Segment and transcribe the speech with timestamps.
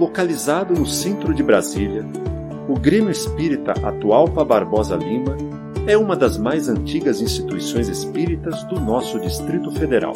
[0.00, 2.06] localizado no centro de Brasília,
[2.66, 5.36] o Grêmio Espírita Atualpa Barbosa Lima
[5.86, 10.14] é uma das mais antigas instituições espíritas do nosso Distrito Federal.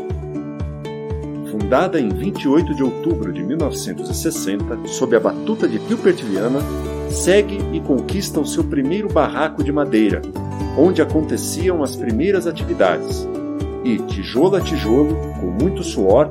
[1.51, 6.61] Fundada em 28 de outubro de 1960, sob a batuta de Gilbert Viana,
[7.11, 10.23] segue e conquista o seu primeiro barraco de madeira,
[10.79, 13.29] onde aconteciam as primeiras atividades.
[13.85, 16.31] E, tijolo a tijolo, com muito suor,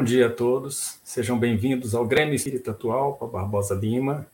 [0.00, 4.26] Bom dia a todos, sejam bem-vindos ao Grêmio Espírita Atual para Barbosa Lima.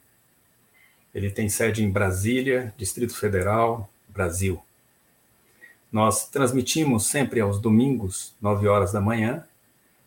[1.13, 4.63] Ele tem sede em Brasília, Distrito Federal, Brasil.
[5.91, 9.45] Nós transmitimos sempre aos domingos, 9 horas da manhã,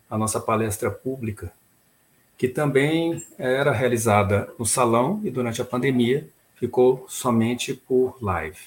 [0.08, 1.52] a nossa palestra pública,
[2.38, 8.62] que também era realizada no salão e durante a pandemia ficou somente por live.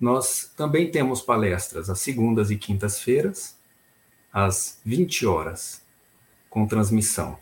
[0.00, 3.54] Nós também temos palestras às segundas e quintas-feiras,
[4.36, 5.80] às 20 horas,
[6.50, 7.38] com transmissão.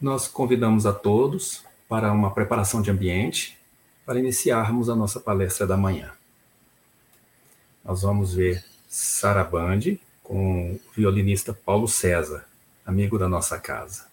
[0.00, 3.58] Nós convidamos a todos para uma preparação de ambiente
[4.06, 6.12] para iniciarmos a nossa palestra da manhã.
[7.84, 12.46] Nós vamos ver Sarabande com o violinista Paulo César,
[12.86, 14.06] amigo da nossa casa.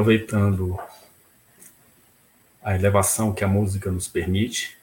[0.00, 0.80] Aproveitando
[2.62, 4.78] a elevação que a música nos permite,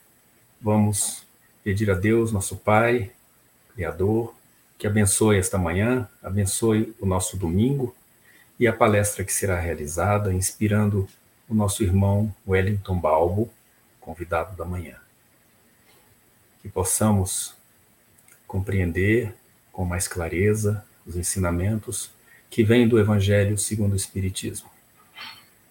[0.61, 1.25] vamos
[1.63, 3.11] pedir a Deus, nosso Pai,
[3.73, 4.35] Criador,
[4.77, 7.95] que abençoe esta manhã, abençoe o nosso domingo
[8.59, 11.07] e a palestra que será realizada, inspirando
[11.49, 13.51] o nosso irmão Wellington Balbo,
[13.99, 14.97] convidado da manhã.
[16.61, 17.55] Que possamos
[18.45, 19.33] compreender
[19.73, 22.11] com mais clareza os ensinamentos
[22.51, 24.76] que vêm do Evangelho segundo o Espiritismo.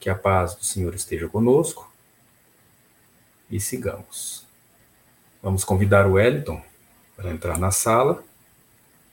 [0.06, 1.92] Que a paz do Senhor esteja conosco
[3.50, 4.46] e sigamos.
[5.42, 6.62] Vamos convidar o Wellington
[7.16, 8.22] para entrar na sala.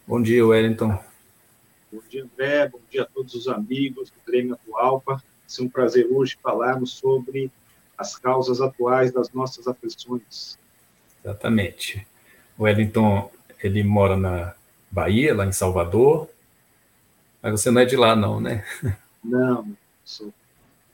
[0.05, 1.03] Bom dia, Wellington.
[1.91, 2.67] Bom dia, André.
[2.67, 5.19] Bom dia a todos os amigos do Grêmio Atualpa.
[5.59, 7.51] É um prazer hoje falarmos sobre
[7.97, 10.59] as causas atuais das nossas aflições.
[11.25, 12.05] Exatamente.
[12.55, 13.31] O Wellington,
[13.63, 14.53] ele mora na
[14.91, 16.29] Bahia, lá em Salvador,
[17.41, 18.63] mas você não é de lá, não, né?
[19.23, 19.75] Não,
[20.05, 20.31] sou,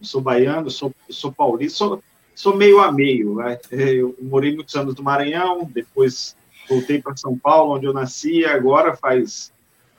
[0.02, 2.04] sou baiano, sou, sou paulista, sou,
[2.36, 3.36] sou meio a meio.
[3.36, 3.60] Né?
[3.72, 6.36] Eu morei muitos anos no Maranhão, depois
[6.70, 9.52] voltei para São Paulo, onde eu nasci, e agora faz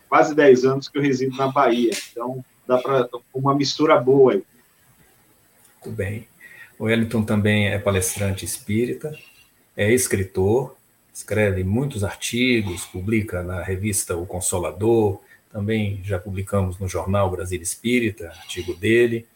[0.09, 1.93] quase 10 anos que eu resido na Bahia.
[2.11, 4.45] Então, dá para uma mistura boa aí.
[5.83, 6.29] Muito bem.
[6.79, 9.15] O Wellington também é palestrante espírita,
[9.77, 10.77] é escritor,
[11.13, 15.21] escreve muitos artigos, publica na revista O Consolador,
[15.53, 19.27] também já publicamos no jornal Brasil Espírita, artigo dele,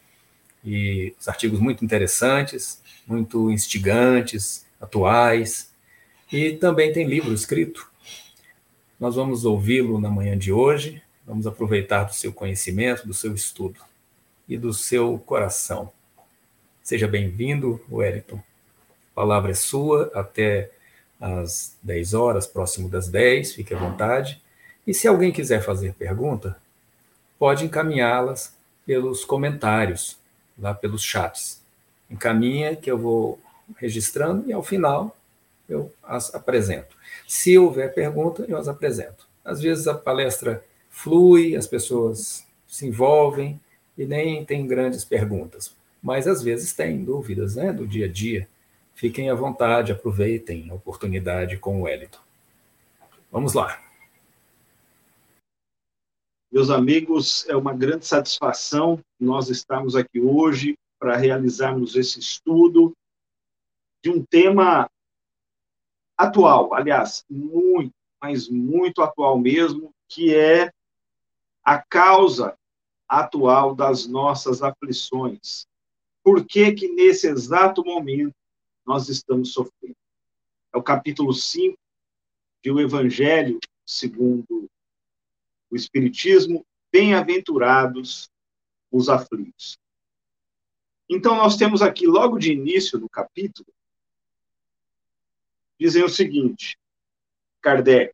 [0.65, 5.71] e os artigos muito interessantes, muito instigantes, atuais,
[6.31, 7.87] e também tem livro escrito.
[8.99, 13.79] Nós vamos ouvi-lo na manhã de hoje, vamos aproveitar do seu conhecimento, do seu estudo
[14.49, 15.91] e do seu coração.
[16.81, 18.37] Seja bem-vindo, Wellington.
[18.37, 20.71] A palavra é sua até
[21.19, 24.41] às 10 horas, próximo das 10, fique à vontade.
[24.85, 26.57] E se alguém quiser fazer pergunta,
[27.39, 30.17] pode encaminhá-las pelos comentários,
[30.57, 31.61] lá pelos chats.
[32.09, 33.39] Encaminha que eu vou
[33.77, 35.15] registrando e ao final
[35.67, 36.95] eu as apresento.
[37.27, 39.27] Se houver pergunta, eu as apresento.
[39.43, 43.59] Às vezes a palestra flui, as pessoas se envolvem
[43.97, 48.47] e nem tem grandes perguntas, mas às vezes tem dúvidas né, do dia a dia.
[48.93, 52.19] Fiquem à vontade, aproveitem a oportunidade com o Wellington.
[53.31, 53.84] Vamos lá.
[56.55, 62.95] Meus amigos, é uma grande satisfação nós estarmos aqui hoje para realizarmos esse estudo
[64.01, 64.89] de um tema
[66.15, 70.71] atual, aliás, muito, mas muito atual mesmo, que é
[71.61, 72.57] a causa
[73.05, 75.67] atual das nossas aflições.
[76.23, 78.33] Por que que nesse exato momento
[78.85, 79.97] nós estamos sofrendo?
[80.73, 81.77] É o capítulo 5
[82.63, 84.69] de O Evangelho segundo
[85.69, 88.29] o Espiritismo, bem-aventurados
[88.91, 89.77] os aflitos.
[91.09, 93.67] Então, nós temos aqui, logo de início do capítulo,
[95.79, 96.77] dizem o seguinte:
[97.61, 98.13] Kardec,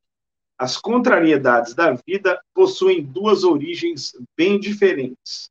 [0.58, 5.50] as contrariedades da vida possuem duas origens bem diferentes.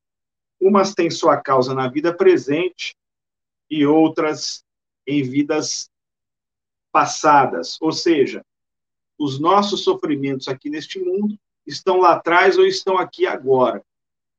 [0.61, 2.95] Umas têm sua causa na vida presente
[3.69, 4.65] e outras
[5.07, 5.91] em vidas
[6.93, 8.45] passadas, ou seja,
[9.19, 13.83] os nossos sofrimentos aqui neste mundo estão lá atrás ou estão aqui agora.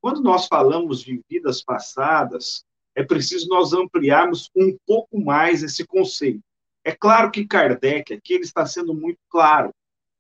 [0.02, 2.64] Quando nós falamos de vidas passadas,
[2.96, 6.42] é preciso nós ampliarmos um pouco mais esse conceito.
[6.84, 9.72] É claro que Kardec aqui ele está sendo muito claro.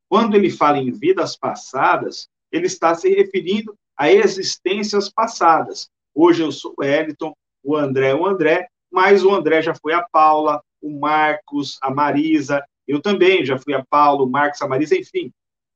[0.07, 5.89] Quando ele fala em vidas passadas, ele está se referindo a existências passadas.
[6.13, 9.93] Hoje eu sou o Eliton, o André é o André, mas o André já foi
[9.93, 14.67] a Paula, o Marcos, a Marisa, eu também já fui a Paulo, o Marcos, a
[14.67, 15.31] Marisa, enfim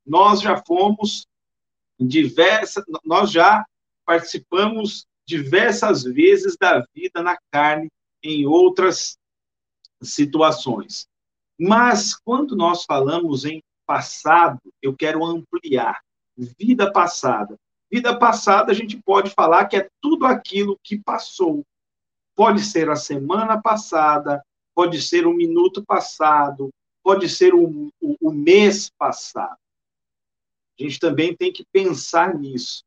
[0.05, 1.25] nós já fomos
[1.99, 3.65] diversas, nós já
[4.05, 7.89] participamos diversas vezes da vida na carne
[8.21, 9.17] em outras
[10.01, 11.07] situações.
[11.59, 16.01] Mas quando nós falamos em passado, eu quero ampliar.
[16.37, 17.55] Vida passada.
[17.89, 21.63] Vida passada, a gente pode falar que é tudo aquilo que passou.
[22.35, 24.43] Pode ser a semana passada,
[24.73, 26.69] pode ser o minuto passado,
[27.01, 29.57] pode ser o, o, o mês passado.
[30.79, 32.83] A gente também tem que pensar nisso.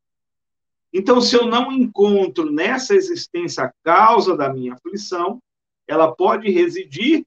[0.93, 5.41] Então, se eu não encontro nessa existência a causa da minha aflição,
[5.87, 7.25] ela pode residir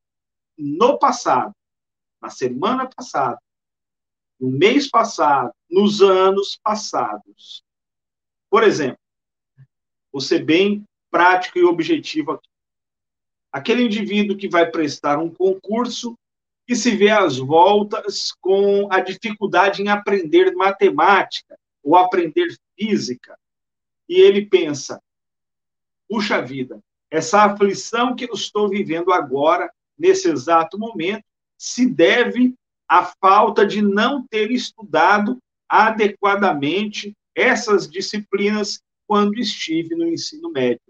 [0.57, 1.55] no passado,
[2.21, 3.41] na semana passada,
[4.39, 7.65] no mês passado, nos anos passados.
[8.51, 8.99] Por exemplo,
[10.13, 12.49] vou ser bem prático e objetivo aqui.
[13.53, 16.17] Aquele indivíduo que vai prestar um concurso
[16.67, 23.37] que se vê às voltas com a dificuldade em aprender matemática ou aprender física.
[24.09, 25.03] E ele pensa:
[26.09, 31.25] puxa vida, essa aflição que eu estou vivendo agora, nesse exato momento,
[31.59, 32.55] se deve
[32.89, 35.39] à falta de não ter estudado
[35.69, 40.81] adequadamente essas disciplinas quando estive no ensino médio.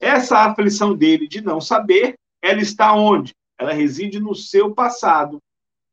[0.00, 3.34] Essa aflição dele de não saber, ela está onde?
[3.58, 5.42] Ela reside no seu passado,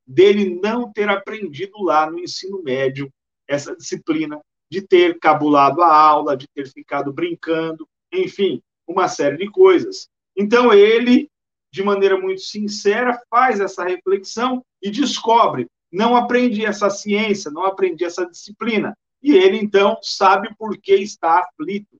[0.05, 3.11] dele não ter aprendido lá no ensino médio
[3.47, 9.49] essa disciplina, de ter cabulado a aula, de ter ficado brincando, enfim, uma série de
[9.49, 10.09] coisas.
[10.35, 11.29] Então ele,
[11.71, 18.03] de maneira muito sincera, faz essa reflexão e descobre: não aprendi essa ciência, não aprendi
[18.03, 18.97] essa disciplina.
[19.21, 21.95] E ele então sabe por que está aflito.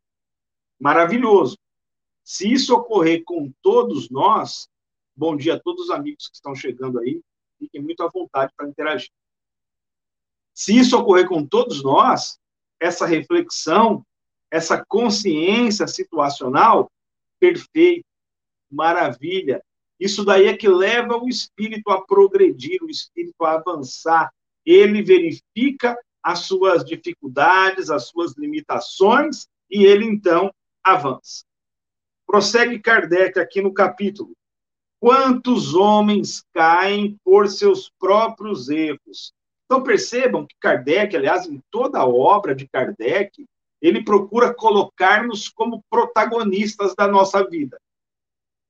[0.80, 1.58] Maravilhoso.
[2.24, 4.68] Se isso ocorrer com todos nós,
[5.16, 7.22] bom dia a todos os amigos que estão chegando aí,
[7.60, 9.12] fiquem muito à vontade para interagir.
[10.54, 12.40] Se isso ocorrer com todos nós,
[12.80, 14.06] essa reflexão,
[14.52, 16.92] essa consciência situacional,
[17.40, 18.06] perfeito,
[18.70, 19.64] maravilha.
[20.00, 24.32] Isso daí é que leva o espírito a progredir, o espírito a avançar.
[24.66, 30.54] Ele verifica as suas dificuldades, as suas limitações, e ele então
[30.84, 31.44] avança.
[32.26, 34.34] Prossegue Kardec aqui no capítulo.
[35.04, 39.34] Quantos homens caem por seus próprios erros?
[39.66, 43.46] Então percebam que Kardec, aliás, em toda a obra de Kardec,
[43.82, 47.78] ele procura colocar-nos como protagonistas da nossa vida.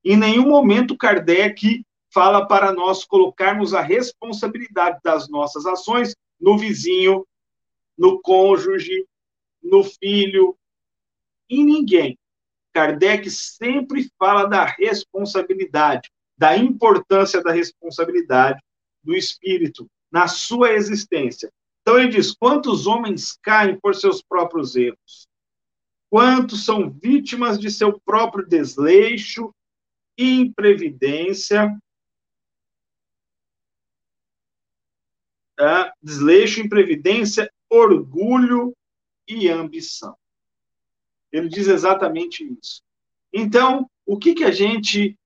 [0.03, 7.27] Em nenhum momento Kardec fala para nós colocarmos a responsabilidade das nossas ações no vizinho,
[7.95, 9.05] no cônjuge,
[9.61, 10.57] no filho,
[11.47, 12.17] em ninguém.
[12.73, 16.09] Kardec sempre fala da responsabilidade,
[16.43, 18.62] da importância da responsabilidade
[19.01, 21.50] do espírito na sua existência.
[21.81, 25.25] Então ele diz: quantos homens caem por seus próprios erros?
[26.09, 29.55] Quantos são vítimas de seu próprio desleixo,
[30.17, 31.73] imprevidência,
[35.55, 35.93] tá?
[36.03, 38.75] desleixo, imprevidência, orgulho
[39.25, 40.17] e ambição.
[41.31, 42.83] Ele diz exatamente isso.
[43.31, 45.17] Então, o que, que a gente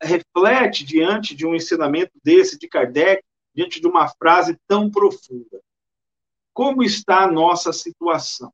[0.00, 3.22] reflete diante de um ensinamento desse de Kardec,
[3.54, 5.60] diante de uma frase tão profunda?
[6.52, 8.52] Como está a nossa situação?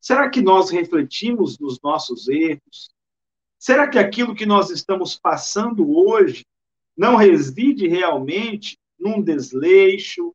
[0.00, 2.90] Será que nós refletimos nos nossos erros?
[3.58, 6.44] Será que aquilo que nós estamos passando hoje
[6.96, 10.34] não reside realmente num desleixo,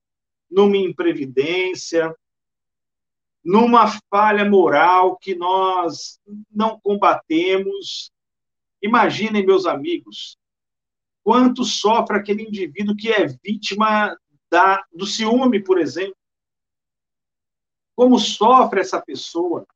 [0.49, 2.15] numa imprevidência,
[3.43, 6.19] numa falha moral que nós
[6.51, 8.11] não combatemos.
[8.81, 10.37] Imaginem, meus amigos,
[11.23, 14.17] quanto sofre aquele indivíduo que é vítima
[14.49, 16.15] da, do ciúme, por exemplo.
[17.95, 19.67] Como sofre essa pessoa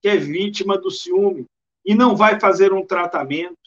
[0.00, 1.46] que é vítima do ciúme
[1.84, 3.58] e não vai fazer um tratamento,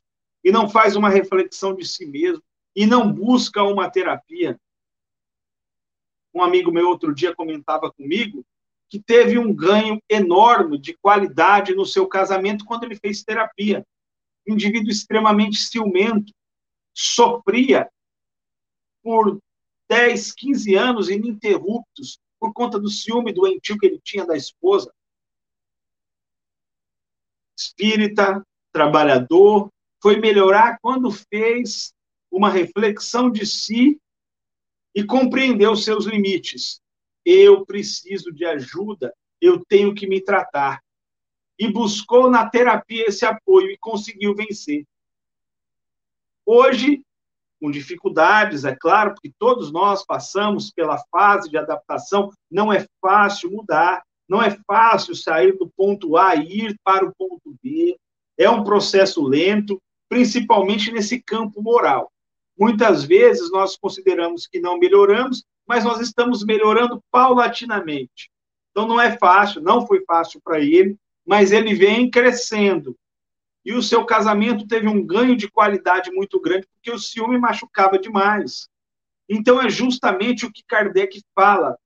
[0.43, 2.43] e não faz uma reflexão de si mesmo,
[2.75, 4.59] e não busca uma terapia.
[6.33, 8.45] Um amigo meu outro dia comentava comigo
[8.89, 13.85] que teve um ganho enorme de qualidade no seu casamento quando ele fez terapia.
[14.45, 16.33] Indivíduo extremamente ciumento,
[16.93, 17.89] sofria
[19.01, 19.39] por
[19.89, 24.93] 10, 15 anos ininterruptos por conta do ciúme doentio que ele tinha da esposa.
[27.57, 29.69] Espírita, trabalhador,
[30.01, 31.93] foi melhorar quando fez
[32.29, 34.01] uma reflexão de si
[34.93, 36.83] e compreendeu seus limites
[37.25, 40.82] eu preciso de ajuda, eu tenho que me tratar.
[41.57, 44.85] E buscou na terapia esse apoio e conseguiu vencer.
[46.45, 47.03] Hoje,
[47.61, 53.51] com dificuldades, é claro, porque todos nós passamos pela fase de adaptação, não é fácil
[53.51, 57.97] mudar, não é fácil sair do ponto A e ir para o ponto B.
[58.37, 62.11] É um processo lento, principalmente nesse campo moral.
[62.57, 68.29] Muitas vezes nós consideramos que não melhoramos mas nós estamos melhorando paulatinamente.
[68.71, 72.97] Então não é fácil, não foi fácil para ele, mas ele vem crescendo.
[73.65, 77.97] E o seu casamento teve um ganho de qualidade muito grande, porque o ciúme machucava
[77.97, 78.67] demais.
[79.29, 81.77] Então é justamente o que Kardec fala.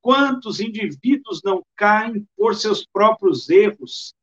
[0.00, 4.14] Quantos indivíduos não caem por seus próprios erros,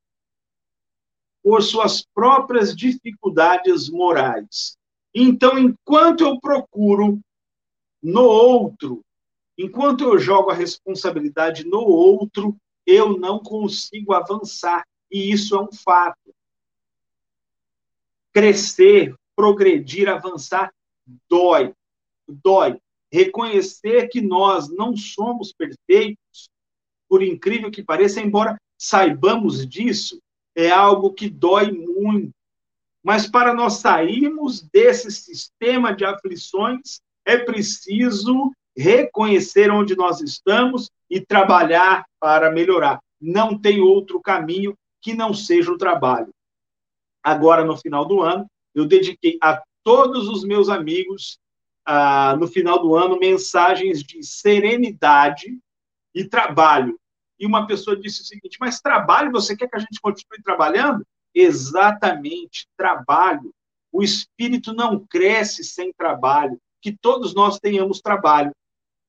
[1.44, 4.78] por suas próprias dificuldades morais?
[5.13, 7.20] Então, enquanto eu procuro
[8.01, 9.04] no outro.
[9.58, 14.86] Enquanto eu jogo a responsabilidade no outro, eu não consigo avançar.
[15.12, 16.34] E isso é um fato.
[18.34, 20.74] Crescer, progredir, avançar,
[21.30, 21.74] dói.
[22.28, 22.80] Dói.
[23.12, 26.50] Reconhecer que nós não somos perfeitos,
[27.10, 30.22] por incrível que pareça, embora saibamos disso,
[30.56, 32.34] é algo que dói muito.
[33.04, 41.20] Mas para nós sairmos desse sistema de aflições, é preciso reconhecer onde nós estamos e
[41.20, 43.00] trabalhar para melhorar.
[43.20, 46.34] Não tem outro caminho que não seja o trabalho.
[47.24, 51.38] Agora, no final do ano, eu dediquei a todos os meus amigos,
[51.86, 55.58] ah, no final do ano, mensagens de serenidade
[56.13, 57.00] e trabalho.
[57.40, 61.06] E uma pessoa disse o seguinte: Mas trabalho, você quer que a gente continue trabalhando?
[61.34, 63.54] Exatamente, trabalho.
[63.92, 66.58] O espírito não cresce sem trabalho.
[66.82, 68.51] Que todos nós tenhamos trabalho.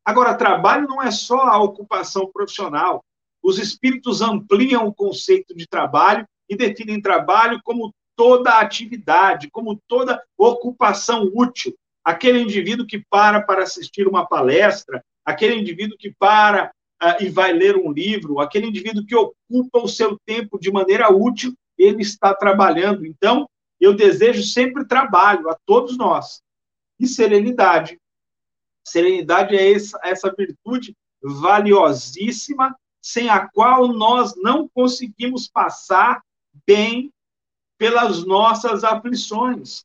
[0.05, 3.05] Agora, trabalho não é só a ocupação profissional.
[3.43, 10.23] Os espíritos ampliam o conceito de trabalho e definem trabalho como toda atividade, como toda
[10.37, 11.75] ocupação útil.
[12.05, 17.53] Aquele indivíduo que para para assistir uma palestra, aquele indivíduo que para uh, e vai
[17.53, 22.35] ler um livro, aquele indivíduo que ocupa o seu tempo de maneira útil, ele está
[22.35, 23.07] trabalhando.
[23.07, 23.49] Então,
[23.81, 26.43] eu desejo sempre trabalho a todos nós.
[26.99, 27.99] E serenidade.
[28.85, 36.23] Serenidade é essa, essa virtude valiosíssima, sem a qual nós não conseguimos passar
[36.67, 37.13] bem
[37.79, 39.85] pelas nossas aflições.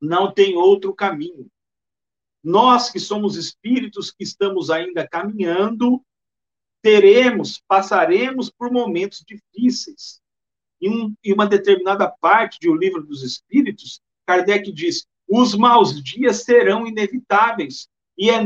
[0.00, 1.50] Não tem outro caminho.
[2.42, 6.02] Nós que somos espíritos que estamos ainda caminhando,
[6.82, 10.20] teremos, passaremos por momentos difíceis.
[10.80, 16.86] Em, em uma determinada parte do livro dos Espíritos, Kardec diz: os maus dias serão
[16.86, 17.88] inevitáveis.
[18.20, 18.42] E, é,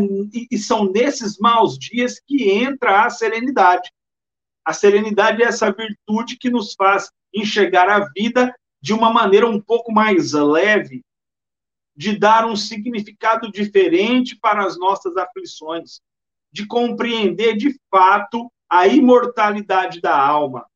[0.53, 3.93] e são nesses maus dias que entra a serenidade.
[4.65, 9.61] A serenidade é essa virtude que nos faz enxergar a vida de uma maneira um
[9.61, 11.03] pouco mais leve,
[11.97, 16.01] de dar um significado diferente para as nossas aflições,
[16.53, 20.69] de compreender de fato a imortalidade da alma.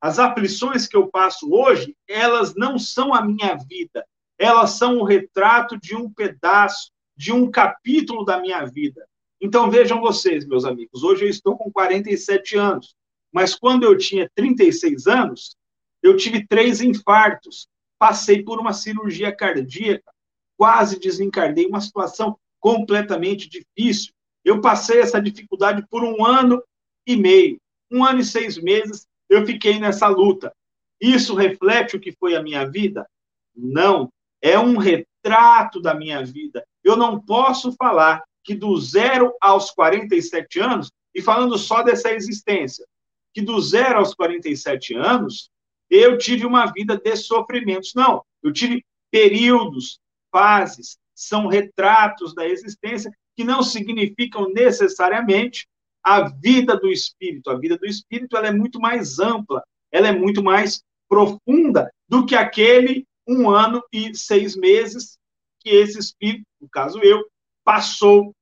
[0.00, 4.06] As aflições que eu passo hoje, elas não são a minha vida,
[4.38, 9.06] elas são o retrato de um pedaço, de um capítulo da minha vida.
[9.40, 12.94] Então vejam vocês, meus amigos, hoje eu estou com 47 anos.
[13.32, 15.56] Mas quando eu tinha 36 anos,
[16.02, 20.10] eu tive três infartos, passei por uma cirurgia cardíaca,
[20.56, 24.12] quase desencarnei, uma situação completamente difícil.
[24.44, 26.62] Eu passei essa dificuldade por um ano
[27.06, 30.52] e meio, um ano e seis meses, eu fiquei nessa luta.
[31.00, 33.06] Isso reflete o que foi a minha vida?
[33.54, 34.10] Não.
[34.40, 36.64] É um retrato da minha vida.
[36.86, 42.86] Eu não posso falar que do zero aos 47 anos, e falando só dessa existência,
[43.34, 45.50] que do zero aos 47 anos,
[45.90, 47.92] eu tive uma vida de sofrimentos.
[47.92, 49.98] Não, eu tive períodos,
[50.30, 55.66] fases, são retratos da existência que não significam necessariamente
[56.04, 57.50] a vida do espírito.
[57.50, 62.24] A vida do espírito ela é muito mais ampla, ela é muito mais profunda do
[62.24, 65.18] que aquele um ano e seis meses
[65.66, 67.28] que esse espírito, no caso eu,
[67.64, 68.32] passou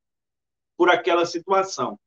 [0.77, 1.99] por aquela situação.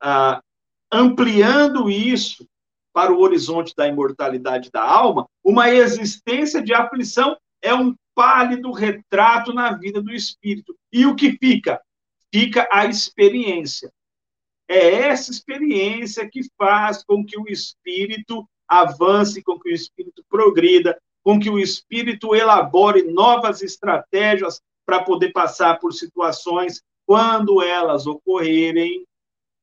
[0.00, 0.42] Ah,
[0.90, 2.48] ampliando isso
[2.94, 9.52] para o horizonte da imortalidade da alma, uma existência de aflição é um pálido retrato
[9.52, 10.74] na vida do espírito.
[10.90, 11.78] E o que fica?
[12.32, 13.92] Fica a experiência.
[14.66, 20.98] É essa experiência que faz com que o espírito avance, com que o espírito progrida,
[21.22, 29.04] com que o espírito elabore novas estratégias para poder passar por situações quando elas ocorrerem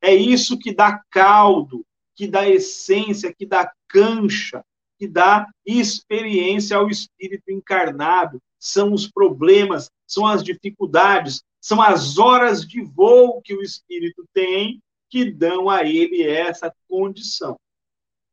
[0.01, 4.63] é isso que dá caldo, que dá essência, que dá cancha,
[4.97, 8.41] que dá experiência ao espírito encarnado.
[8.57, 14.81] São os problemas, são as dificuldades, são as horas de voo que o espírito tem
[15.09, 17.57] que dão a ele essa condição.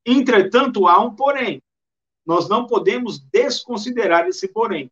[0.04, 1.60] Entretanto, há um porém.
[2.26, 4.90] Nós não podemos desconsiderar esse porém.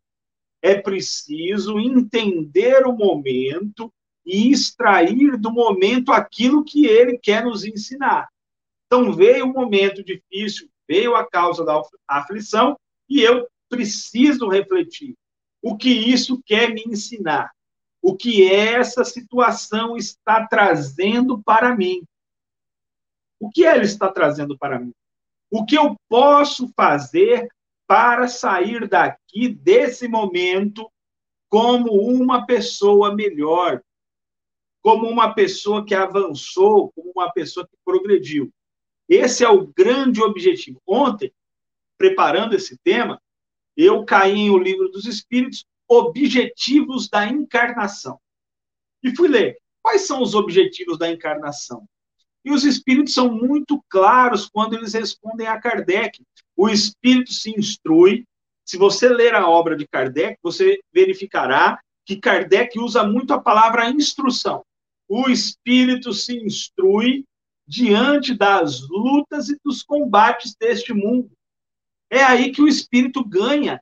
[0.61, 3.93] É preciso entender o momento
[4.25, 8.29] e extrair do momento aquilo que ele quer nos ensinar.
[8.87, 15.15] Então, veio um momento difícil, veio a causa da aflição, e eu preciso refletir
[15.61, 17.51] o que isso quer me ensinar,
[18.01, 22.03] o que essa situação está trazendo para mim.
[23.39, 24.93] O que ela está trazendo para mim?
[25.57, 27.47] O que eu posso fazer
[27.87, 30.91] para sair daqui desse momento
[31.47, 33.81] como uma pessoa melhor,
[34.81, 38.51] como uma pessoa que avançou, como uma pessoa que progrediu.
[39.07, 40.81] Esse é o grande objetivo.
[40.85, 41.33] Ontem,
[41.97, 43.21] preparando esse tema,
[43.77, 48.19] eu caí em O Livro dos Espíritos, Objetivos da Encarnação.
[49.01, 49.57] E fui ler.
[49.81, 51.87] Quais são os objetivos da encarnação?
[52.45, 56.21] E os espíritos são muito claros quando eles respondem a Kardec.
[56.55, 58.23] O espírito se instrui.
[58.63, 63.89] Se você ler a obra de Kardec, você verificará que Kardec usa muito a palavra
[63.89, 64.63] instrução.
[65.09, 67.25] O espírito se instrui
[67.67, 71.31] diante das lutas e dos combates deste mundo.
[72.11, 73.81] É aí que o espírito ganha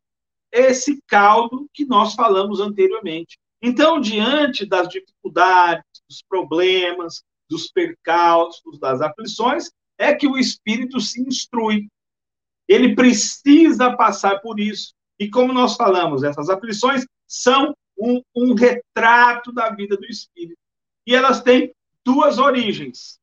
[0.49, 3.37] esse caldo que nós falamos anteriormente.
[3.61, 11.21] Então, diante das dificuldades, dos problemas, dos percalços, das aflições, é que o espírito se
[11.21, 11.87] instrui.
[12.67, 14.93] Ele precisa passar por isso.
[15.19, 20.59] E como nós falamos, essas aflições são um, um retrato da vida do espírito.
[21.05, 23.19] E elas têm duas origens: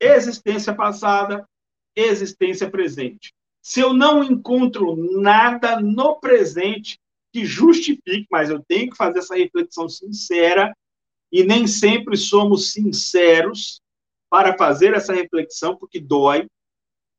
[0.00, 1.46] existência passada,
[1.94, 3.32] existência presente.
[3.60, 6.98] Se eu não encontro nada no presente
[7.32, 10.74] que justifique, mas eu tenho que fazer essa reflexão sincera,
[11.30, 13.80] e nem sempre somos sinceros
[14.30, 16.48] para fazer essa reflexão, porque dói.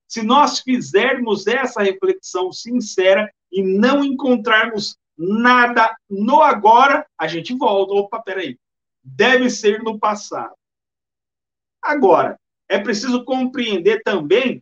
[0.08, 7.94] Se nós fizermos essa reflexão sincera e não encontrarmos nada no agora, a gente volta.
[7.94, 8.58] Opa, peraí.
[9.04, 10.56] Deve ser no passado.
[11.82, 14.62] Agora, é preciso compreender também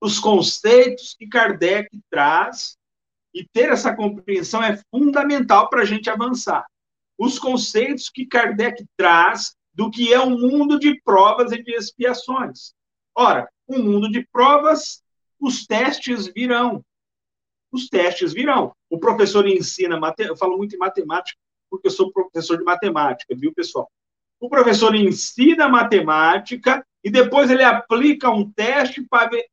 [0.00, 2.76] os conceitos que Kardec traz,
[3.34, 6.66] e ter essa compreensão é fundamental para a gente avançar.
[7.24, 12.74] Os conceitos que Kardec traz do que é um mundo de provas e de expiações.
[13.14, 15.04] Ora, um mundo de provas,
[15.38, 16.84] os testes virão.
[17.70, 18.74] Os testes virão.
[18.90, 21.38] O professor ensina, eu falo muito em matemática,
[21.70, 23.88] porque eu sou professor de matemática, viu, pessoal?
[24.40, 29.00] O professor ensina matemática e depois ele aplica um teste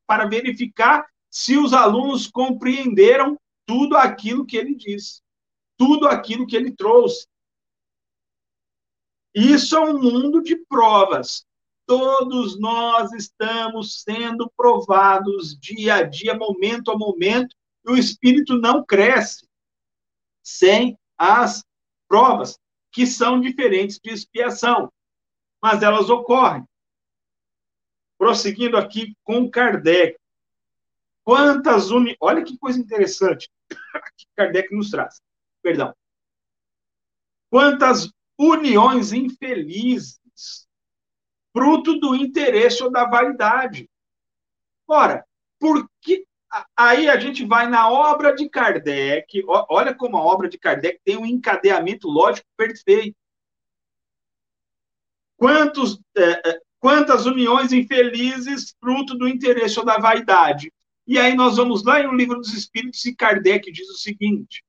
[0.07, 5.21] para, verificar se os alunos compreenderam tudo aquilo que ele disse,
[5.77, 7.27] tudo aquilo que ele trouxe.
[9.33, 11.45] Isso é um mundo de provas.
[11.85, 18.83] Todos nós estamos sendo provados dia a dia, momento a momento, e o espírito não
[18.83, 19.47] cresce
[20.43, 21.63] sem as
[22.07, 22.59] provas,
[22.91, 24.91] que são diferentes de expiação,
[25.61, 26.63] mas elas ocorrem.
[28.17, 30.17] Prosseguindo aqui com Kardec.
[31.23, 32.17] Quantas uni...
[32.19, 33.49] Olha que coisa interessante
[34.17, 35.21] que Kardec nos traz.
[35.61, 35.93] Perdão.
[37.49, 40.67] Quantas uniões infelizes,
[41.51, 43.89] fruto do interesse ou da vaidade.
[44.87, 45.25] Ora,
[45.59, 46.25] por que
[46.75, 51.17] aí a gente vai na obra de Kardec, olha como a obra de Kardec tem
[51.17, 53.17] um encadeamento lógico perfeito.
[55.37, 60.71] Quantos, é, é Quantas uniões infelizes, fruto do interesse ou da vaidade.
[61.05, 64.63] E aí nós vamos lá no Livro dos Espíritos e Kardec diz o seguinte: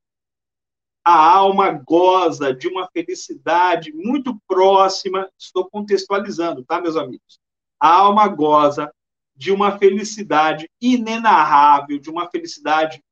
[1.04, 7.40] a alma goza de uma felicidade muito próxima, estou contextualizando, tá, meus amigos?
[7.78, 8.92] A alma goza
[9.34, 13.02] de uma felicidade inenarrável, de uma felicidade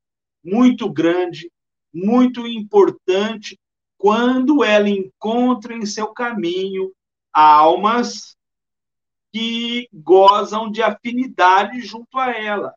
[0.44, 1.50] muito grande,
[1.92, 3.58] muito importante,
[3.96, 6.92] quando ela encontra em seu caminho
[7.32, 8.36] almas
[9.32, 12.74] que gozam de afinidade junto a ela.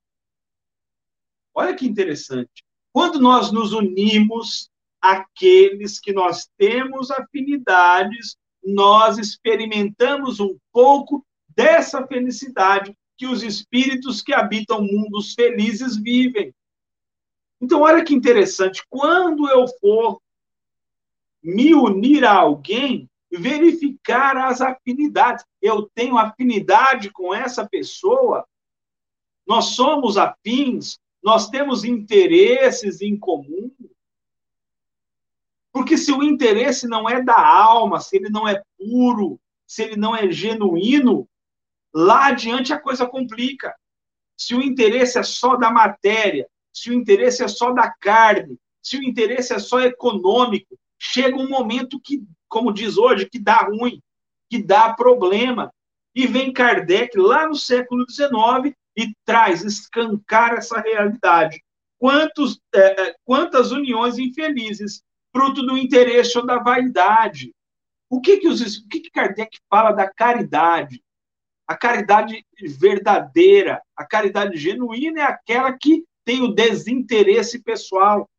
[1.53, 2.63] Olha que interessante.
[2.93, 4.70] Quando nós nos unimos
[5.01, 14.33] àqueles que nós temos afinidades, nós experimentamos um pouco dessa felicidade que os espíritos que
[14.33, 16.53] habitam mundos felizes vivem.
[17.59, 18.83] Então, olha que interessante.
[18.89, 20.21] Quando eu for
[21.43, 25.45] me unir a alguém, verificar as afinidades.
[25.61, 28.45] Eu tenho afinidade com essa pessoa,
[29.47, 33.71] nós somos afins, nós temos interesses em comum.
[35.71, 39.95] Porque se o interesse não é da alma, se ele não é puro, se ele
[39.95, 41.27] não é genuíno,
[41.93, 43.73] lá adiante a coisa complica.
[44.37, 48.97] Se o interesse é só da matéria, se o interesse é só da carne, se
[48.97, 54.01] o interesse é só econômico, chega um momento que como diz hoje, que dá ruim,
[54.49, 55.73] que dá problema.
[56.13, 61.63] E vem Kardec lá no século XIX e traz, escancar essa realidade.
[61.97, 62.79] Quantos, é,
[63.09, 67.53] é, quantas uniões infelizes, fruto do interesse ou da vaidade.
[68.09, 71.01] O que que, os, o que que Kardec fala da caridade?
[71.65, 72.45] A caridade
[72.77, 78.29] verdadeira, a caridade genuína é aquela que tem o desinteresse pessoal.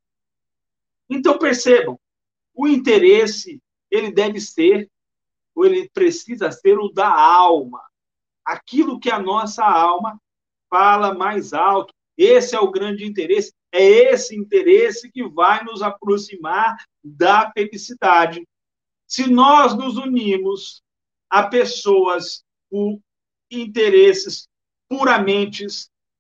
[1.09, 1.99] Então percebam,
[2.55, 4.91] o interesse ele deve ser,
[5.55, 7.83] ou ele precisa ser o da alma.
[8.45, 10.21] Aquilo que a nossa alma
[10.69, 11.93] fala mais alto.
[12.17, 13.53] Esse é o grande interesse.
[13.73, 18.47] É esse interesse que vai nos aproximar da felicidade.
[19.07, 20.83] Se nós nos unimos
[21.31, 23.01] a pessoas por
[23.51, 24.47] interesses
[24.89, 25.67] puramente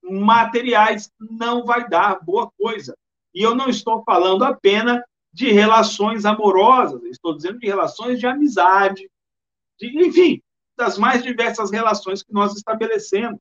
[0.03, 2.97] materiais, não vai dar boa coisa.
[3.35, 9.11] E eu não estou falando apenas de relações amorosas, estou dizendo de relações de amizade,
[9.79, 10.43] de, enfim,
[10.77, 13.39] das mais diversas relações que nós estabelecemos.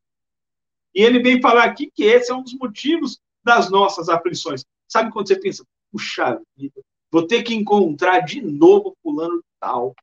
[0.94, 4.64] E ele vem falar aqui que esse é um dos motivos das nossas aflições.
[4.88, 9.96] Sabe quando você pensa, puxa vida, vou ter que encontrar de novo fulano tal.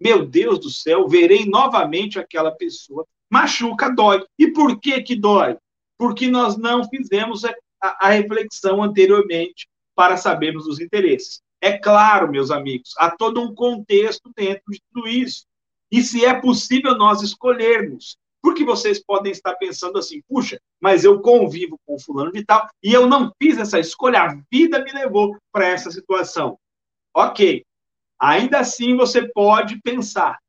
[0.00, 3.06] Meu Deus do céu, verei novamente aquela pessoa.
[3.30, 4.24] Machuca, dói.
[4.38, 5.56] E por que que dói?
[5.96, 11.40] Porque nós não fizemos a, a reflexão anteriormente para sabermos os interesses.
[11.60, 15.44] É claro, meus amigos, há todo um contexto dentro de tudo isso.
[15.90, 18.16] E se é possível nós escolhermos.
[18.42, 22.92] Porque vocês podem estar pensando assim, puxa, mas eu convivo com fulano de tal e
[22.92, 26.58] eu não fiz essa escolha, a vida me levou para essa situação.
[27.14, 27.64] Ok,
[28.18, 30.40] ainda assim você pode pensar,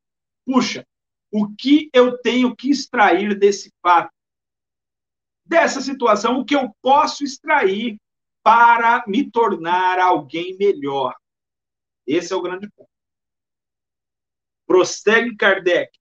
[0.45, 0.83] puxa,
[1.31, 4.11] o que eu tenho que extrair desse fato?
[5.45, 7.97] Dessa situação, o que eu posso extrair
[8.43, 11.15] para me tornar alguém melhor?
[12.07, 12.89] Esse é o grande ponto.
[14.65, 15.91] Prossegue Kardec.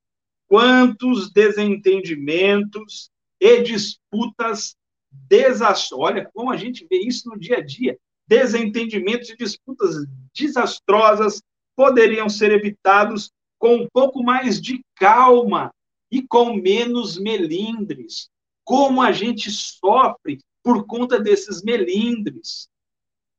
[0.53, 3.11] Quantos desentendimentos
[3.41, 4.77] e disputas
[5.11, 5.99] desastrosas.
[5.99, 7.97] Olha como a gente vê isso no dia a dia.
[8.29, 11.43] Desentendimentos e disputas desastrosas
[11.75, 15.73] poderiam ser evitados com um pouco mais de calma
[16.11, 18.29] e com menos melindres.
[18.63, 22.69] Como a gente sofre por conta desses melindres.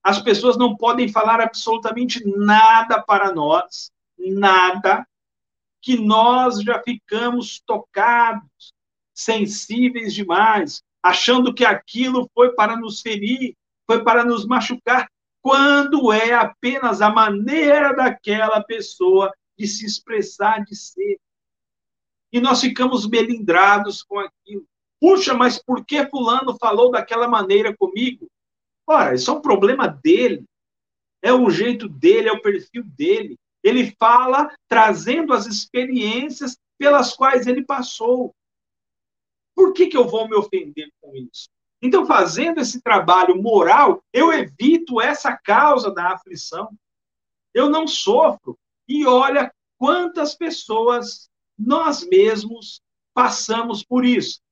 [0.02, 5.06] As pessoas não podem falar absolutamente nada para nós, nada,
[5.84, 8.74] que nós já ficamos tocados,
[9.14, 13.54] sensíveis demais, achando que aquilo foi para nos ferir,
[13.86, 15.10] foi para nos machucar,
[15.42, 21.20] quando é apenas a maneira daquela pessoa de se expressar, de ser.
[22.32, 24.66] E nós ficamos melindrados com aquilo.
[25.02, 28.26] Puxa, mas por que Fulano falou daquela maneira comigo?
[28.88, 30.46] Ora, isso é um problema dele.
[31.22, 33.38] É o jeito dele, é o perfil dele.
[33.64, 38.36] Ele fala trazendo as experiências pelas quais ele passou.
[39.56, 41.48] Por que, que eu vou me ofender com isso?
[41.82, 46.70] Então, fazendo esse trabalho moral, eu evito essa causa da aflição.
[47.54, 48.58] Eu não sofro.
[48.88, 52.82] E olha quantas pessoas nós mesmos
[53.14, 54.44] passamos por isso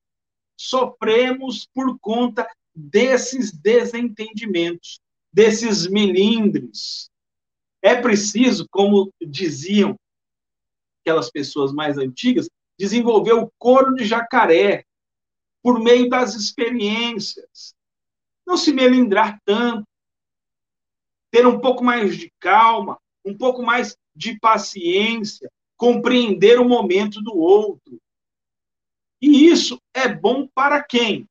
[0.62, 5.00] sofremos por conta desses desentendimentos,
[5.32, 7.10] desses milindres.
[7.82, 9.96] É preciso, como diziam
[11.02, 14.84] aquelas pessoas mais antigas, desenvolver o couro de jacaré
[15.62, 17.74] por meio das experiências.
[18.46, 19.86] Não se melindrar tanto,
[21.32, 27.36] ter um pouco mais de calma, um pouco mais de paciência, compreender o momento do
[27.36, 28.00] outro.
[29.20, 31.26] E isso é bom para quem?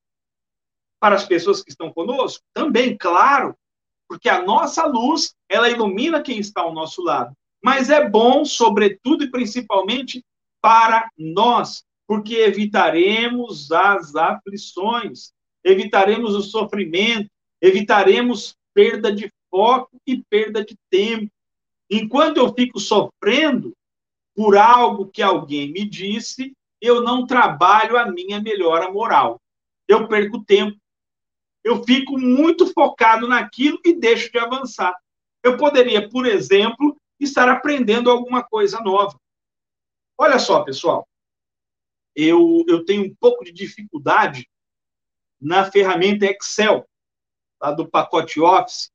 [1.00, 2.44] Para as pessoas que estão conosco?
[2.54, 3.56] Também, claro,
[4.12, 7.34] porque a nossa luz, ela ilumina quem está ao nosso lado.
[7.64, 10.22] Mas é bom, sobretudo e principalmente,
[10.62, 15.32] para nós, porque evitaremos as aflições,
[15.64, 17.30] evitaremos o sofrimento,
[17.62, 21.32] evitaremos perda de foco e perda de tempo.
[21.90, 23.72] Enquanto eu fico sofrendo
[24.36, 29.40] por algo que alguém me disse, eu não trabalho a minha melhora moral.
[29.88, 30.78] Eu perco tempo.
[31.64, 34.96] Eu fico muito focado naquilo e deixo de avançar.
[35.44, 39.20] Eu poderia, por exemplo, estar aprendendo alguma coisa nova.
[40.18, 41.08] Olha só, pessoal.
[42.16, 44.50] Eu, eu tenho um pouco de dificuldade
[45.40, 46.88] na ferramenta Excel,
[47.60, 48.92] tá, do pacote Office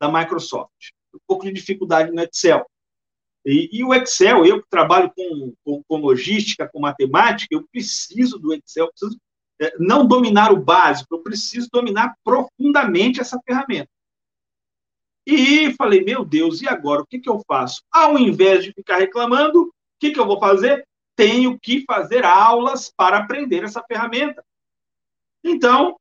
[0.00, 0.92] da Microsoft.
[1.14, 2.66] Um pouco de dificuldade no Excel.
[3.44, 8.38] E, e, o Excel, eu que trabalho com, com, com, logística, com matemática, eu preciso
[8.38, 9.18] do Excel, preciso
[9.78, 13.88] não dominar o básico, eu preciso dominar profundamente essa ferramenta.
[15.26, 17.02] E falei, meu Deus, e agora?
[17.02, 17.82] O que, que eu faço?
[17.90, 20.86] Ao invés de ficar reclamando, o que, que eu vou fazer?
[21.16, 24.44] Tenho que fazer aulas para aprender essa ferramenta.
[25.42, 25.96] Então,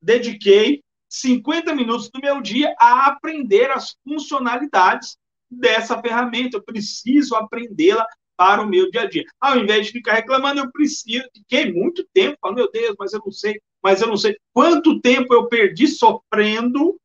[0.00, 5.16] dediquei 50 minutos do meu dia a aprender as funcionalidades
[5.50, 8.06] dessa ferramenta, eu preciso aprendê-la
[8.42, 9.24] para o meu dia a dia.
[9.40, 13.20] Ao invés de ficar reclamando, eu preciso, fiquei muito tempo falando, meu Deus, mas eu
[13.24, 14.36] não sei, mas eu não sei.
[14.52, 17.00] Quanto tempo eu perdi sofrendo,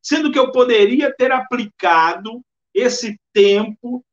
[0.00, 2.40] sendo que eu poderia ter aplicado
[2.72, 4.04] esse tempo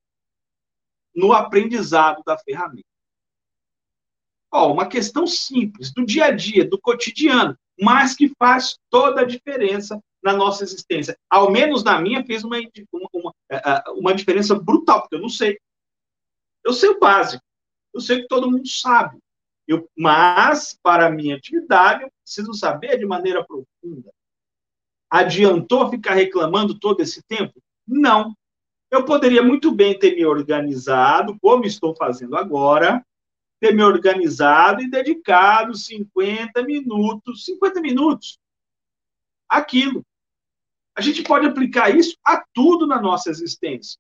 [1.16, 2.88] no aprendizado da ferramenta.
[4.52, 10.02] Uma questão simples, do dia a dia, do cotidiano, mas que faz toda a diferença
[10.24, 11.16] na nossa existência.
[11.30, 15.22] Ao menos na minha fez uma, uma, uma, é, é, uma diferença brutal, porque eu
[15.22, 15.56] não sei.
[16.68, 17.42] Eu sei o básico.
[17.94, 19.18] Eu sei que todo mundo sabe.
[19.66, 24.12] Eu, mas, para a minha atividade, eu preciso saber de maneira profunda.
[25.10, 27.64] Adiantou ficar reclamando todo esse tempo?
[27.88, 28.36] Não.
[28.92, 33.02] Eu poderia muito bem ter me organizado, como estou fazendo agora,
[33.62, 38.38] ter me organizado e dedicado 50 minutos, 50 minutos,
[39.48, 40.06] aquilo.
[40.98, 43.98] A gente pode aplicar isso a tudo na nossa existência.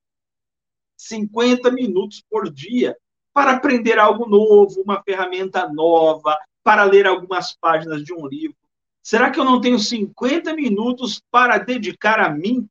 [0.97, 2.97] 50 minutos por dia
[3.33, 8.57] para aprender algo novo, uma ferramenta nova, para ler algumas páginas de um livro.
[9.03, 12.67] Será que eu não tenho 50 minutos para dedicar a mim?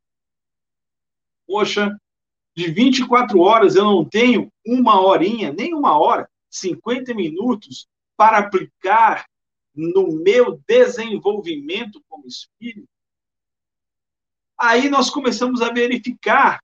[1.46, 1.96] Poxa,
[2.54, 7.86] de 24 horas eu não tenho uma horinha, nem uma hora, 50 minutos
[8.16, 9.24] para aplicar
[9.74, 12.88] no meu desenvolvimento como espírito.
[14.58, 16.60] Aí nós começamos a verificar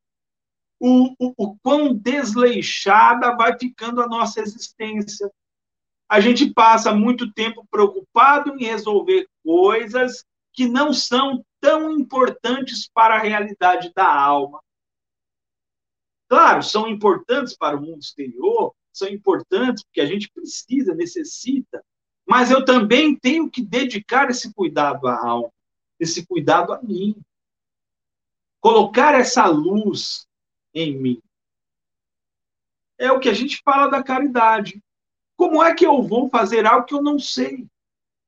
[0.84, 5.30] o, o, o quão desleixada vai ficando a nossa existência.
[6.08, 13.14] A gente passa muito tempo preocupado em resolver coisas que não são tão importantes para
[13.14, 14.60] a realidade da alma.
[16.28, 21.84] Claro, são importantes para o mundo exterior, são importantes porque a gente precisa, necessita,
[22.26, 25.52] mas eu também tenho que dedicar esse cuidado à alma,
[26.00, 27.14] esse cuidado a mim.
[28.60, 30.26] Colocar essa luz
[30.74, 31.22] em mim.
[32.98, 34.82] É o que a gente fala da caridade.
[35.36, 37.66] Como é que eu vou fazer algo que eu não sei?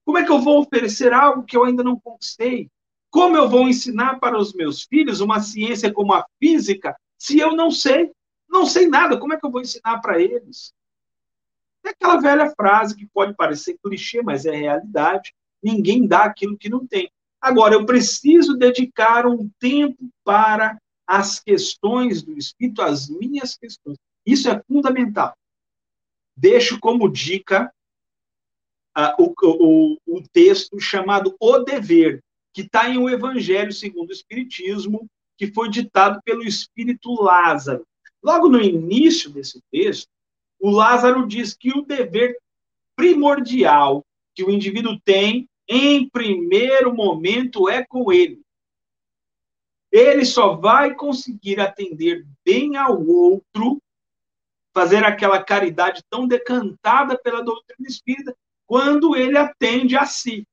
[0.04, 2.70] Como é que eu vou oferecer algo que eu ainda não conquistei?
[3.11, 7.57] Como eu vou ensinar para os meus filhos uma ciência como a física se eu
[7.57, 8.12] não sei,
[8.46, 10.74] não sei nada, como é que eu vou ensinar para eles?
[11.83, 15.35] É aquela velha frase que pode parecer clichê, mas é realidade.
[15.62, 17.11] Ninguém dá aquilo que não tem.
[17.40, 23.96] Agora, eu preciso dedicar um tempo para as questões do espírito, as minhas questões.
[24.26, 25.36] Isso é fundamental.
[26.36, 27.72] Deixo como dica
[28.96, 32.20] uh, o, o, texto chamado O Dever,
[32.52, 37.86] que está em O Evangelho segundo o Espiritismo, que foi ditado pelo espírito Lázaro.
[38.22, 40.08] Logo no início desse texto,
[40.60, 42.38] o Lázaro diz que o dever
[42.96, 48.40] primordial que o indivíduo tem, em primeiro momento, é com ele.
[49.94, 53.80] Ele só vai conseguir atender bem ao outro,
[54.74, 60.44] fazer aquela caridade tão decantada pela doutrina espírita, quando ele atende a si.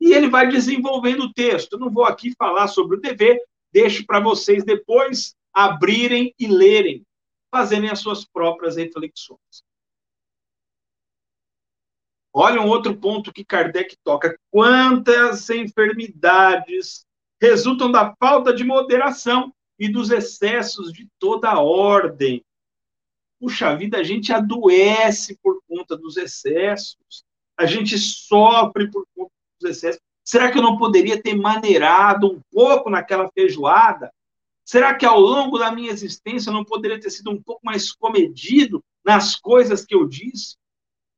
[0.00, 1.78] E ele vai desenvolvendo o texto.
[1.78, 3.40] Não vou aqui falar sobre o dever,
[3.72, 7.06] deixo para vocês depois abrirem e lerem,
[7.52, 9.62] fazerem as suas próprias reflexões.
[12.34, 14.36] Olha um outro ponto que Kardec toca.
[14.50, 17.06] Quantas enfermidades
[17.40, 22.44] resultam da falta de moderação e dos excessos de toda ordem.
[23.40, 27.24] Puxa vida, a gente adoece por conta dos excessos.
[27.56, 30.00] A gente sofre por conta dos excessos.
[30.24, 34.12] Será que eu não poderia ter maneirado um pouco naquela feijoada?
[34.64, 37.92] Será que ao longo da minha existência eu não poderia ter sido um pouco mais
[37.92, 40.56] comedido nas coisas que eu disse?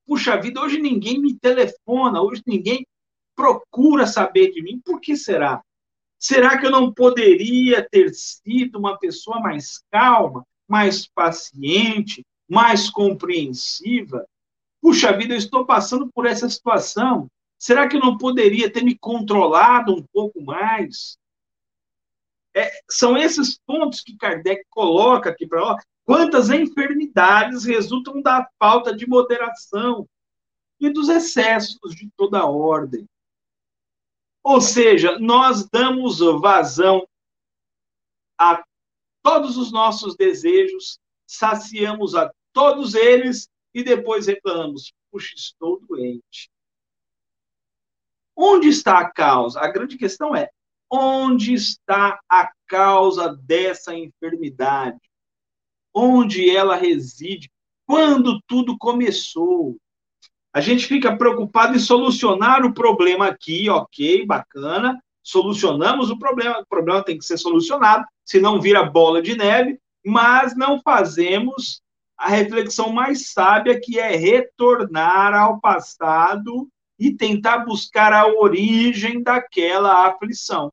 [0.07, 2.87] Puxa vida, hoje ninguém me telefona, hoje ninguém
[3.35, 4.81] procura saber de mim.
[4.85, 5.63] Por que será?
[6.21, 14.27] Será que eu não poderia ter sido uma pessoa mais calma, mais paciente, mais compreensiva?
[14.83, 17.27] Puxa vida, eu estou passando por essa situação.
[17.59, 21.17] Será que eu não poderia ter me controlado um pouco mais?
[22.55, 25.79] É, são esses pontos que Kardec coloca aqui para.
[26.05, 30.07] Quantas enfermidades resultam da falta de moderação
[30.79, 33.07] e dos excessos de toda ordem.
[34.43, 37.07] Ou seja, nós damos vazão
[38.39, 38.63] a
[39.23, 46.51] todos os nossos desejos, saciamos a todos eles e depois reclamamos: puxa, estou doente.
[48.35, 49.61] Onde está a causa?
[49.61, 50.51] A grande questão é:
[50.91, 54.99] onde está a causa dessa enfermidade?
[55.95, 57.51] Onde ela reside?
[57.87, 59.77] Quando tudo começou?
[60.53, 66.67] A gente fica preocupado em solucionar o problema aqui, ok, bacana, solucionamos o problema, o
[66.67, 71.83] problema tem que ser solucionado, senão vira bola de neve, mas não fazemos
[72.17, 80.07] a reflexão mais sábia, que é retornar ao passado e tentar buscar a origem daquela
[80.07, 80.71] aflição.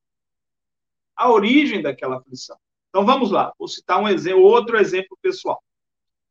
[1.15, 2.57] A origem daquela aflição.
[2.89, 5.61] Então vamos lá, vou citar um exemplo, outro exemplo pessoal.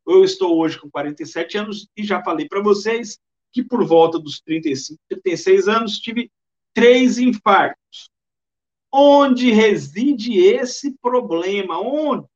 [0.07, 3.19] Eu estou hoje com 47 anos e já falei para vocês
[3.53, 6.31] que por volta dos 35, 36 anos tive
[6.75, 8.11] três infartos.
[8.93, 11.81] Onde reside esse problema?
[11.81, 12.27] Onde?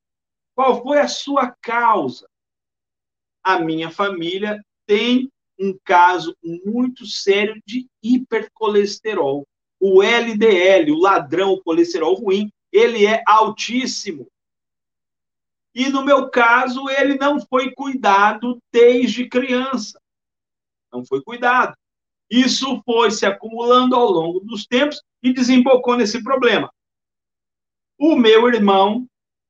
[0.54, 2.30] Qual foi a sua causa?
[3.42, 9.46] a minha família tem um caso muito sério de hipercolesterol.
[9.78, 14.26] O LDL, o ladrão, o colesterol ruim, ele é altíssimo.
[15.74, 19.99] E no meu caso, ele não foi cuidado desde criança.
[20.92, 21.74] Não foi cuidado.
[22.30, 26.72] Isso foi se acumulando ao longo dos tempos e desembocou nesse problema.
[27.98, 29.06] O meu irmão,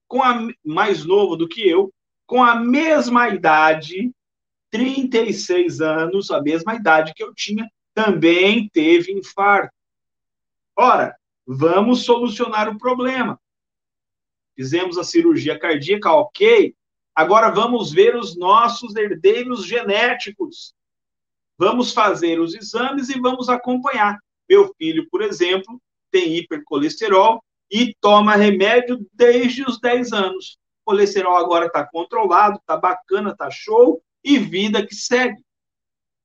[0.08, 1.92] com a, mais novo do que eu,
[2.26, 4.10] com a mesma idade,
[4.70, 9.74] 36 anos, a mesma idade que eu tinha, também teve infarto.
[10.76, 11.14] Ora,
[11.46, 13.38] vamos solucionar o problema.
[14.56, 16.74] Fizemos a cirurgia cardíaca, ok.
[17.14, 20.74] Agora vamos ver os nossos herdeiros genéticos.
[21.60, 24.18] Vamos fazer os exames e vamos acompanhar.
[24.48, 25.78] Meu filho, por exemplo,
[26.10, 30.56] tem hipercolesterol e toma remédio desde os 10 anos.
[30.80, 35.44] O colesterol agora está controlado, está bacana, está show, e vida que segue.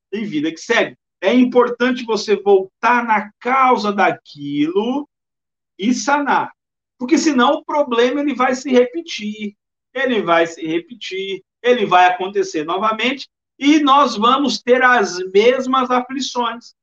[0.09, 0.95] E vida que segue.
[1.19, 5.05] É importante você voltar na causa daquilo
[5.77, 6.53] e sanar.
[6.97, 9.53] Porque senão o problema ele vai se repetir.
[9.93, 13.27] Ele vai se repetir, ele vai acontecer novamente
[13.57, 16.75] e nós vamos ter as mesmas aflições.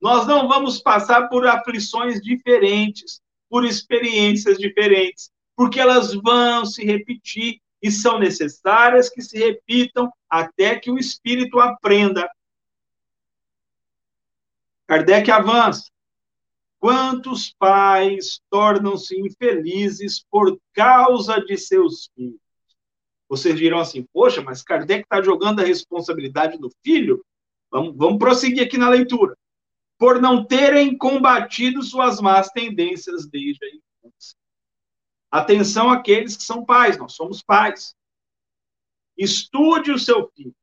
[0.00, 7.60] Nós não vamos passar por aflições diferentes, por experiências diferentes, porque elas vão se repetir
[7.82, 12.28] e são necessárias que se repitam até que o espírito aprenda.
[14.86, 15.90] Kardec avança.
[16.78, 22.49] Quantos pais tornam-se infelizes por causa de seus filhos?
[23.30, 27.24] Vocês dirão assim, poxa, mas Kardec está jogando a responsabilidade no filho?
[27.70, 29.38] Vamos, vamos prosseguir aqui na leitura.
[29.96, 34.36] Por não terem combatido suas más tendências desde a infância.
[35.30, 37.94] Atenção àqueles que são pais, nós somos pais.
[39.16, 40.54] Estude o seu filho.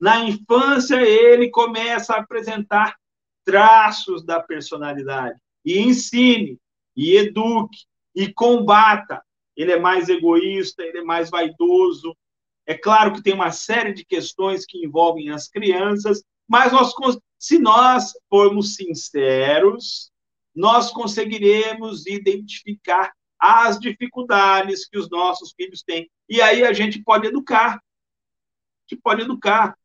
[0.00, 2.98] Na infância, ele começa a apresentar
[3.44, 5.38] traços da personalidade.
[5.64, 6.58] E ensine,
[6.96, 9.24] e eduque, e combata.
[9.58, 12.16] Ele é mais egoísta, ele é mais vaidoso.
[12.64, 16.94] É claro que tem uma série de questões que envolvem as crianças, mas nós,
[17.36, 20.12] se nós formos sinceros,
[20.54, 26.08] nós conseguiremos identificar as dificuldades que os nossos filhos têm.
[26.28, 27.74] E aí a gente pode educar.
[27.76, 29.76] A gente pode educar.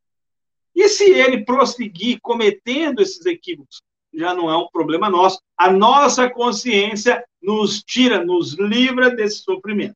[0.76, 3.82] E se ele prosseguir cometendo esses equívocos,
[4.14, 5.41] já não é um problema nosso.
[5.57, 9.95] A nossa consciência nos tira, nos livra desse sofrimento.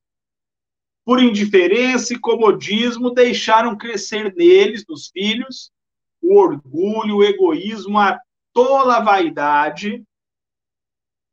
[1.04, 5.70] Por indiferença e comodismo, deixaram crescer neles, nos filhos,
[6.20, 8.20] o orgulho, o egoísmo, a
[8.52, 10.04] tola vaidade,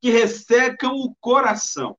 [0.02, 1.98] que ressecam o coração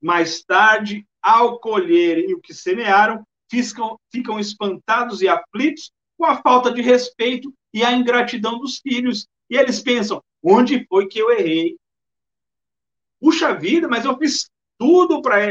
[0.00, 6.72] mais tarde, ao colherem o que semearam, ficam, ficam espantados e aflitos com a falta
[6.72, 9.26] de respeito e a ingratidão dos filhos.
[9.50, 11.76] E eles pensam: onde foi que eu errei?
[13.20, 14.48] Puxa vida, mas eu fiz
[14.78, 15.44] tudo para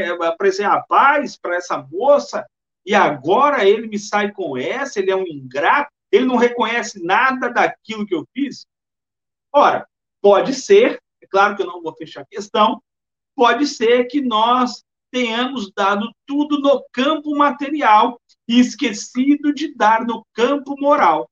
[0.48, 2.44] esse rapaz, para essa moça,
[2.84, 7.48] e agora ele me sai com essa, ele é um ingrato, ele não reconhece nada
[7.48, 8.66] daquilo que eu fiz?
[9.52, 9.86] Ora,
[10.20, 12.82] pode ser, é claro que eu não vou fechar a questão,
[13.36, 14.82] pode ser que nós
[15.12, 21.30] tenhamos dado tudo no campo material e esquecido de dar no campo moral.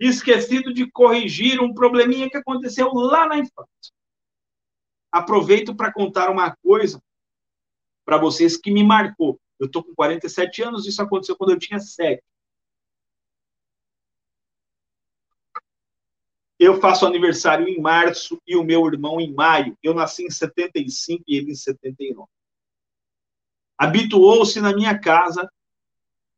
[0.00, 3.92] Esquecido de corrigir um probleminha que aconteceu lá na infância.
[5.12, 7.02] Aproveito para contar uma coisa
[8.04, 9.38] para vocês que me marcou.
[9.58, 12.22] Eu estou com 47 anos, isso aconteceu quando eu tinha 7.
[16.58, 19.76] Eu faço aniversário em março e o meu irmão em maio.
[19.82, 22.28] Eu nasci em 75 e ele em 79.
[23.78, 25.50] Habituou-se na minha casa,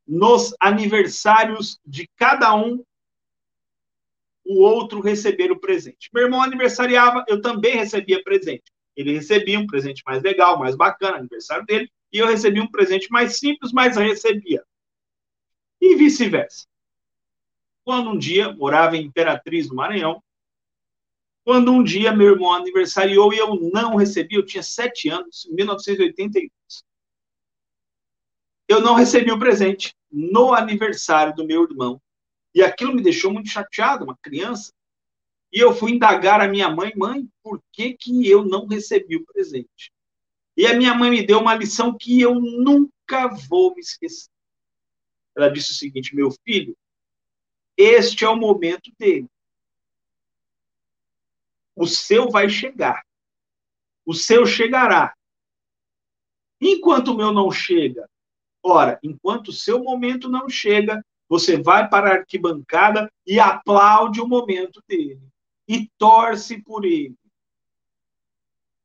[0.07, 2.83] nos aniversários de cada um,
[4.45, 6.09] o outro receber o presente.
[6.13, 8.63] Meu irmão aniversariava, eu também recebia presente.
[8.95, 13.09] Ele recebia um presente mais legal, mais bacana, aniversário dele, e eu recebia um presente
[13.09, 14.63] mais simples, mas recebia.
[15.81, 16.67] E vice-versa.
[17.83, 20.21] Quando um dia, morava em Imperatriz, no Maranhão,
[21.43, 25.55] quando um dia meu irmão aniversariou e eu não recebi, eu tinha sete anos, em
[25.55, 26.51] 1982.
[28.67, 32.01] Eu não recebi o presente no aniversário do meu irmão.
[32.53, 34.73] E aquilo me deixou muito chateado, uma criança.
[35.51, 39.25] E eu fui indagar a minha mãe, mãe, por que, que eu não recebi o
[39.25, 39.91] presente?
[40.55, 44.29] E a minha mãe me deu uma lição que eu nunca vou me esquecer.
[45.35, 46.77] Ela disse o seguinte: meu filho,
[47.75, 49.27] este é o momento dele.
[51.75, 53.03] O seu vai chegar.
[54.05, 55.15] O seu chegará.
[56.61, 58.07] Enquanto o meu não chega,
[58.63, 64.27] Ora, enquanto o seu momento não chega, você vai para a arquibancada e aplaude o
[64.27, 65.21] momento dele
[65.67, 67.15] e torce por ele.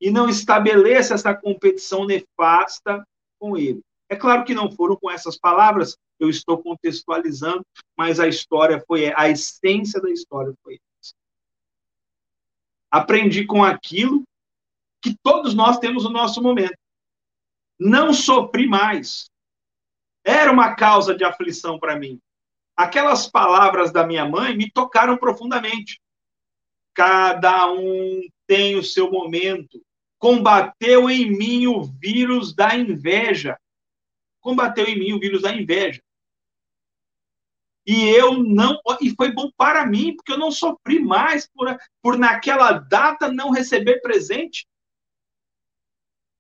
[0.01, 3.05] E não estabelece essa competição nefasta
[3.39, 3.83] com ele.
[4.09, 7.65] É claro que não foram com essas palavras, eu estou contextualizando,
[7.97, 11.15] mas a história foi a essência da história foi essa.
[12.91, 14.23] Aprendi com aquilo
[15.03, 16.77] que todos nós temos no nosso momento.
[17.79, 19.31] Não sofri mais.
[20.25, 22.19] Era uma causa de aflição para mim.
[22.79, 26.01] Aquelas palavras da minha mãe me tocaram profundamente.
[26.95, 29.85] Cada um tem o seu momento.
[30.17, 33.59] Combateu em mim o vírus da inveja.
[34.41, 36.01] Combateu em mim o vírus da inveja.
[37.85, 38.81] E eu não.
[39.01, 43.51] E foi bom para mim, porque eu não sofri mais por, por naquela data não
[43.51, 44.69] receber presente.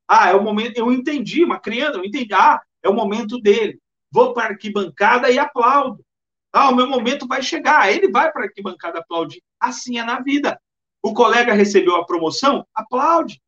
[0.07, 0.78] Ah, é o momento.
[0.78, 2.32] Eu entendi, uma criança, eu entendi.
[2.32, 3.80] Ah, é o momento dele.
[4.09, 6.07] Vou para a arquibancada e aplaudo.
[6.53, 7.92] Ah, o meu momento vai chegar.
[7.92, 9.42] Ele vai para a arquibancada aplaudir.
[9.61, 10.61] Assim é na vida.
[11.03, 12.66] O colega recebeu a promoção?
[12.74, 13.40] Aplaude.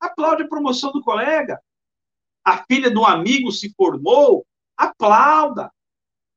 [0.00, 1.60] Aplaude a promoção do colega.
[2.44, 4.46] A filha do amigo se formou?
[4.76, 5.72] Aplauda.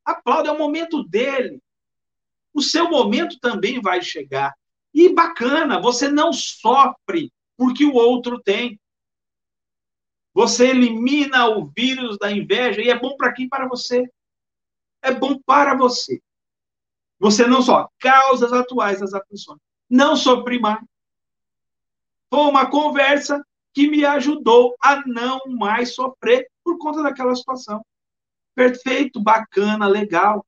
[0.04, 1.62] Aplauda, é o momento dele.
[2.54, 4.54] O seu momento também vai chegar.
[4.94, 8.80] E bacana, você não sofre porque o outro tem.
[10.34, 13.48] Você elimina o vírus da inveja e é bom para quem?
[13.48, 14.10] Para você.
[15.02, 16.22] É bom para você.
[17.20, 19.60] Você não só causas atuais das aflições.
[19.90, 20.84] Não sofri mais.
[22.30, 27.86] Foi uma conversa que me ajudou a não mais sofrer por conta daquela situação.
[28.56, 30.46] Perfeito, bacana, legal.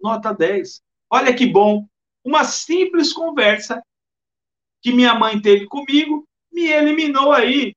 [0.00, 0.82] Nota 10.
[1.10, 1.86] Olha que bom.
[2.24, 3.82] Uma simples conversa
[4.82, 7.74] que minha mãe teve comigo me eliminou aí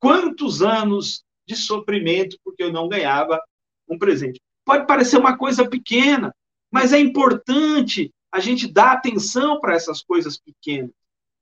[0.00, 3.40] quantos anos de sofrimento porque eu não ganhava
[3.88, 4.40] um presente.
[4.68, 6.30] Pode parecer uma coisa pequena,
[6.70, 10.90] mas é importante a gente dar atenção para essas coisas pequenas.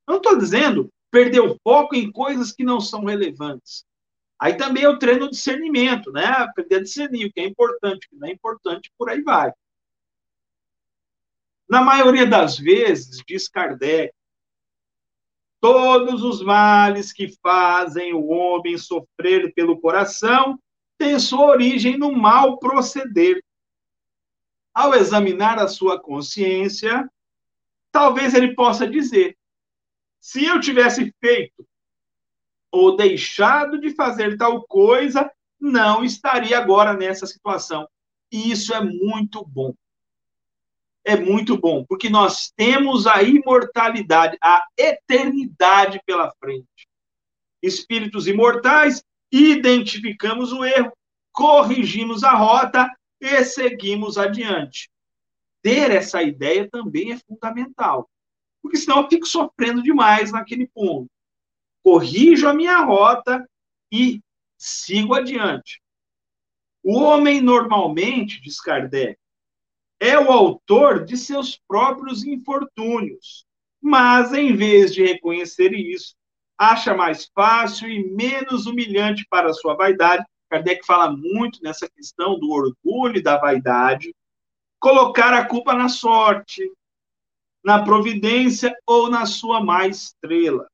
[0.07, 3.83] Não estou dizendo perder o foco em coisas que não são relevantes.
[4.39, 6.23] Aí também eu treino o discernimento, né?
[6.23, 9.51] Aprender a discernir o que é importante, o que não é importante, por aí vai.
[11.67, 14.13] Na maioria das vezes, diz Kardec,
[15.59, 20.57] Todos os males que fazem o homem sofrer pelo coração
[20.97, 23.43] têm sua origem no mal proceder.
[24.73, 27.09] Ao examinar a sua consciência,
[27.91, 29.37] talvez ele possa dizer:
[30.19, 31.67] se eu tivesse feito
[32.71, 37.87] ou deixado de fazer tal coisa, não estaria agora nessa situação.
[38.31, 39.73] E isso é muito bom
[41.07, 46.85] é muito bom, porque nós temos a imortalidade, a eternidade pela frente.
[47.63, 50.91] Espíritos imortais, identificamos o erro,
[51.31, 54.89] corrigimos a rota e seguimos adiante.
[55.61, 58.09] Ter essa ideia também é fundamental,
[58.61, 61.09] porque senão eu fico sofrendo demais naquele ponto.
[61.83, 63.47] Corrijo a minha rota
[63.91, 64.21] e
[64.57, 65.81] sigo adiante.
[66.83, 69.17] O homem normalmente, diz Kardec,
[69.99, 73.45] é o autor de seus próprios infortúnios.
[73.81, 76.15] Mas, em vez de reconhecer isso,
[76.57, 80.25] acha mais fácil e menos humilhante para a sua vaidade.
[80.49, 84.15] Kardec fala muito nessa questão do orgulho e da vaidade.
[84.79, 86.71] Colocar a culpa na sorte,
[87.63, 90.67] na providência ou na sua má estrela.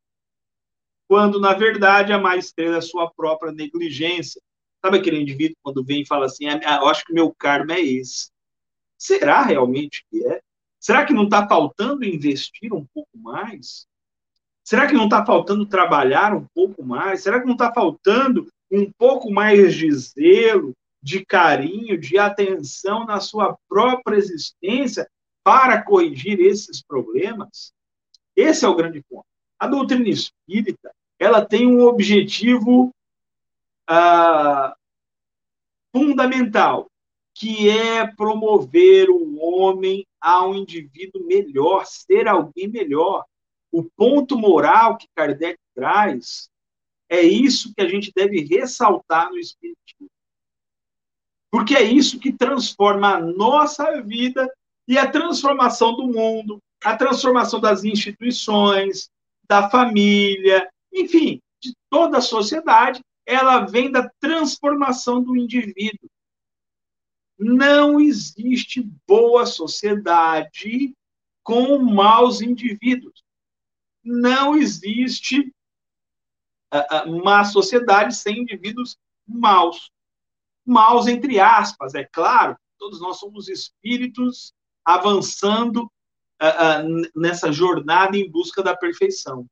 [1.08, 4.42] Quando, na verdade, a má estrela é a sua própria negligência.
[4.84, 7.82] Sabe aquele indivíduo quando vem e fala assim: ah, eu acho que meu karma é
[7.82, 8.32] esse.
[8.98, 10.42] Será realmente que é?
[10.80, 13.88] Será que não está faltando investir um pouco mais?
[14.64, 17.22] Será que não está faltando trabalhar um pouco mais?
[17.22, 23.20] Será que não está faltando um pouco mais de zelo, de carinho, de atenção na
[23.20, 25.08] sua própria existência
[25.44, 27.74] para corrigir esses problemas?
[28.36, 29.26] Esse é o grande ponto.
[29.60, 32.94] A doutrina espírita ela tem um objetivo
[33.88, 34.76] ah,
[35.96, 36.88] fundamental,
[37.34, 43.26] que é promover o homem a um indivíduo melhor, ser alguém melhor.
[43.74, 46.48] O ponto moral que Kardec traz
[47.10, 50.08] é isso que a gente deve ressaltar no Espiritismo.
[51.52, 54.48] Porque é isso que transforma a nossa vida
[54.88, 59.10] e a transformação do mundo, a transformação das instituições,
[59.50, 66.10] da família, enfim, de toda a sociedade, ela vem da transformação do indivíduo.
[67.40, 70.94] Não existe boa sociedade
[71.44, 73.23] com maus indivíduos.
[74.04, 75.54] Não existe
[77.22, 78.98] má sociedade sem indivíduos
[79.28, 79.92] maus.
[80.66, 82.58] maus entre aspas, é claro.
[82.78, 85.90] Todos nós somos espíritos avançando
[87.16, 89.46] nessa jornada em busca da perfeição.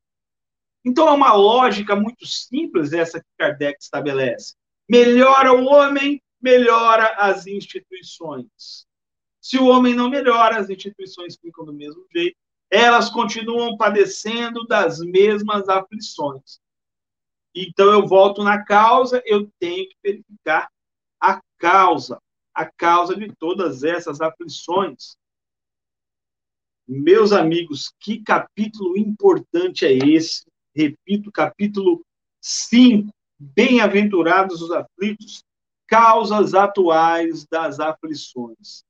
[0.84, 4.54] Então é uma lógica muito simples essa que Kardec estabelece.
[4.88, 8.86] Melhora o homem, melhora as instituições.
[9.40, 12.36] Se o homem não melhora, as instituições ficam do mesmo jeito.
[12.74, 16.58] Elas continuam padecendo das mesmas aflições.
[17.54, 20.70] Então eu volto na causa, eu tenho que verificar
[21.20, 22.18] a causa,
[22.54, 25.18] a causa de todas essas aflições.
[26.88, 30.46] Meus amigos, que capítulo importante é esse?
[30.74, 32.02] Repito, capítulo
[32.40, 33.12] 5.
[33.38, 35.44] Bem-aventurados os aflitos,
[35.86, 38.82] causas atuais das aflições.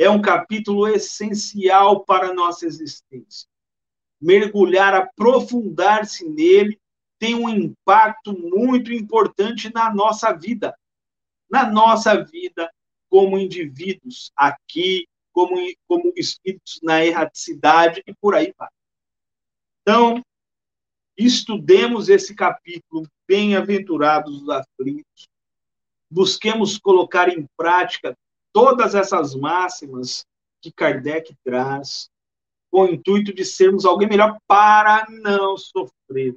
[0.00, 3.46] É um capítulo essencial para a nossa existência.
[4.18, 6.80] Mergulhar, aprofundar-se nele,
[7.18, 10.74] tem um impacto muito importante na nossa vida.
[11.50, 12.72] Na nossa vida
[13.10, 18.70] como indivíduos, aqui, como, como espíritos na erraticidade e por aí vai.
[19.82, 20.24] Então,
[21.14, 25.28] estudemos esse capítulo, bem-aventurados os aflitos,
[26.10, 28.16] busquemos colocar em prática
[28.52, 30.26] todas essas máximas
[30.60, 32.10] que Kardec traz,
[32.70, 36.36] com o intuito de sermos alguém melhor para não sofrer,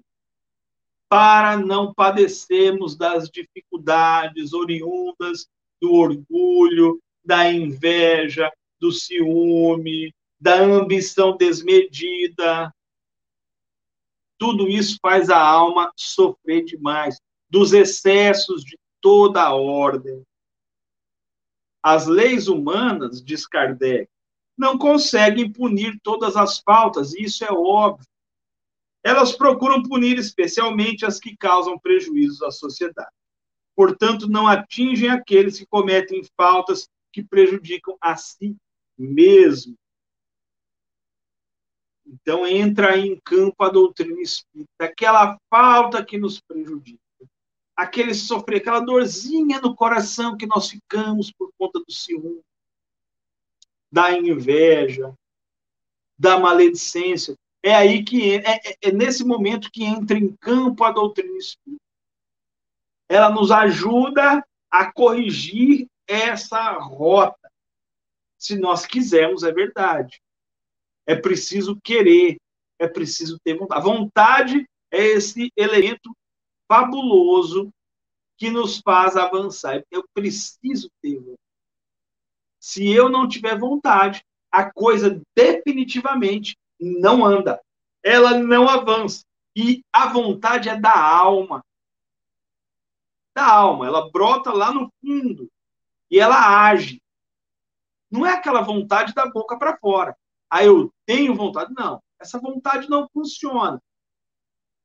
[1.08, 5.48] para não padecermos das dificuldades oriundas
[5.80, 12.74] do orgulho, da inveja, do ciúme, da ambição desmedida.
[14.38, 20.24] Tudo isso faz a alma sofrer demais, dos excessos de toda a ordem.
[21.84, 24.10] As leis humanas, diz Kardec,
[24.58, 28.08] não conseguem punir todas as faltas, e isso é óbvio.
[29.04, 33.12] Elas procuram punir especialmente as que causam prejuízos à sociedade.
[33.76, 38.56] Portanto, não atingem aqueles que cometem faltas que prejudicam a si
[38.98, 39.76] mesmo.
[42.06, 47.03] Então entra em campo a doutrina espírita, aquela falta que nos prejudica,
[47.76, 52.42] aquele sofrer, aquela dorzinha no coração que nós ficamos por conta do ciúme,
[53.92, 55.14] da inveja,
[56.18, 57.36] da maledicência.
[57.62, 61.82] É aí que é, é, é nesse momento que entra em campo a doutrina espírita.
[63.10, 67.44] Ela nos ajuda a corrigir essa rota
[68.44, 70.22] se nós quisermos, é verdade.
[71.08, 72.38] É preciso querer,
[72.78, 73.80] é preciso ter vontade.
[73.80, 76.14] A vontade é esse elemento
[76.68, 77.74] fabuloso
[78.38, 79.84] que nos faz avançar.
[79.90, 81.38] Eu preciso ter vontade.
[82.60, 87.62] Se eu não tiver vontade, a coisa definitivamente não anda.
[88.04, 89.24] Ela não avança.
[89.56, 91.64] E a vontade é da alma.
[93.36, 93.86] Da alma.
[93.86, 95.50] Ela brota lá no fundo.
[96.10, 97.02] E ela age.
[98.10, 100.16] Não é aquela vontade da boca para fora.
[100.50, 101.74] Ah, eu tenho vontade.
[101.74, 103.82] Não, essa vontade não funciona.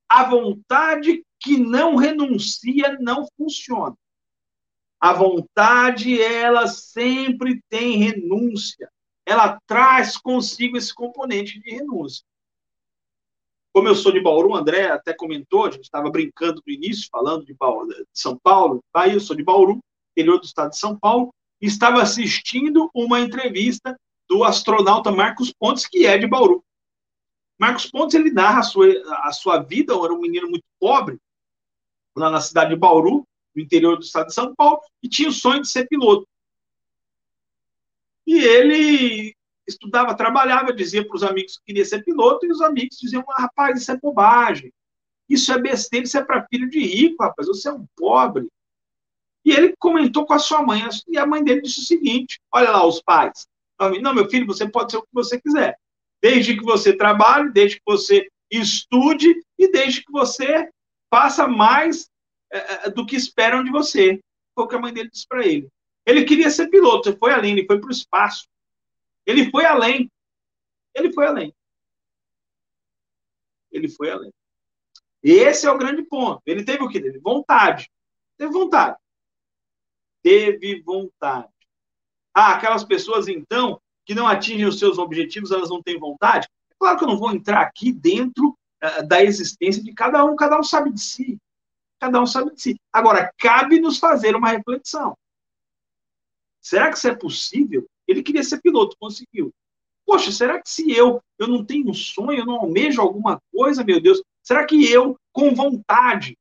[0.08, 3.94] A vontade que não renuncia não funciona.
[5.00, 8.90] A vontade, ela sempre tem renúncia.
[9.24, 12.24] Ela traz consigo esse componente de renúncia.
[13.72, 17.44] Como eu sou de Bauru, André até comentou, a gente estava brincando no início, falando
[17.44, 18.82] de, Bauru, de São Paulo.
[18.92, 19.78] Aí eu sou de Bauru,
[20.16, 21.30] interior do estado de São Paulo
[21.60, 23.98] estava assistindo uma entrevista
[24.28, 26.62] do astronauta Marcos Pontes, que é de Bauru.
[27.58, 28.86] Marcos Pontes ele narra a sua,
[29.24, 31.18] a sua vida, era um menino muito pobre,
[32.16, 35.32] lá na cidade de Bauru, no interior do estado de São Paulo, e tinha o
[35.32, 36.26] sonho de ser piloto.
[38.26, 39.34] E ele
[39.66, 43.42] estudava, trabalhava, dizia para os amigos que queria ser piloto, e os amigos diziam: ah,
[43.42, 44.72] rapaz, isso é bobagem,
[45.28, 48.48] isso é besteira, isso é para filho de rico, rapaz, você é um pobre.
[49.44, 52.70] E ele comentou com a sua mãe, e a mãe dele disse o seguinte: olha
[52.70, 53.48] lá, os pais.
[54.00, 55.78] Não, meu filho, você pode ser o que você quiser.
[56.22, 60.70] Desde que você trabalhe, desde que você estude e desde que você
[61.12, 62.10] faça mais
[62.50, 64.20] é, do que esperam de você.
[64.54, 65.68] Foi o que a mãe dele disse para ele.
[66.06, 68.48] Ele queria ser piloto, foi além, ele foi para o espaço.
[69.26, 70.10] Ele foi além.
[70.94, 71.54] Ele foi além.
[73.70, 74.32] Ele foi além.
[75.22, 76.40] Esse é o grande ponto.
[76.46, 77.00] Ele teve o quê?
[77.00, 77.90] Teve vontade.
[78.38, 78.96] Teve vontade
[80.22, 81.48] teve vontade.
[82.34, 86.48] Ah, aquelas pessoas, então, que não atingem os seus objetivos, elas não têm vontade?
[86.70, 90.34] É claro que eu não vou entrar aqui dentro uh, da existência de cada um,
[90.34, 91.36] cada um sabe de si.
[92.00, 92.80] Cada um sabe de si.
[92.90, 95.14] Agora, cabe nos fazer uma reflexão.
[96.58, 97.86] Será que isso é possível?
[98.06, 99.52] Ele queria ser piloto, conseguiu.
[100.06, 103.84] Poxa, será que se eu, eu não tenho um sonho, eu não almejo alguma coisa,
[103.84, 106.34] meu Deus, será que eu, com vontade,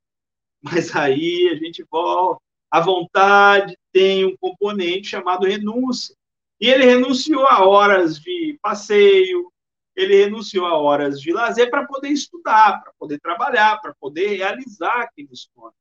[0.64, 2.42] mas aí a gente volta,
[2.72, 6.16] A vontade tem um componente chamado renúncia.
[6.60, 9.52] E ele renunciou a horas de passeio,
[9.96, 15.02] ele renunciou a horas de lazer para poder estudar, para poder trabalhar, para poder realizar
[15.02, 15.74] aquele sonho.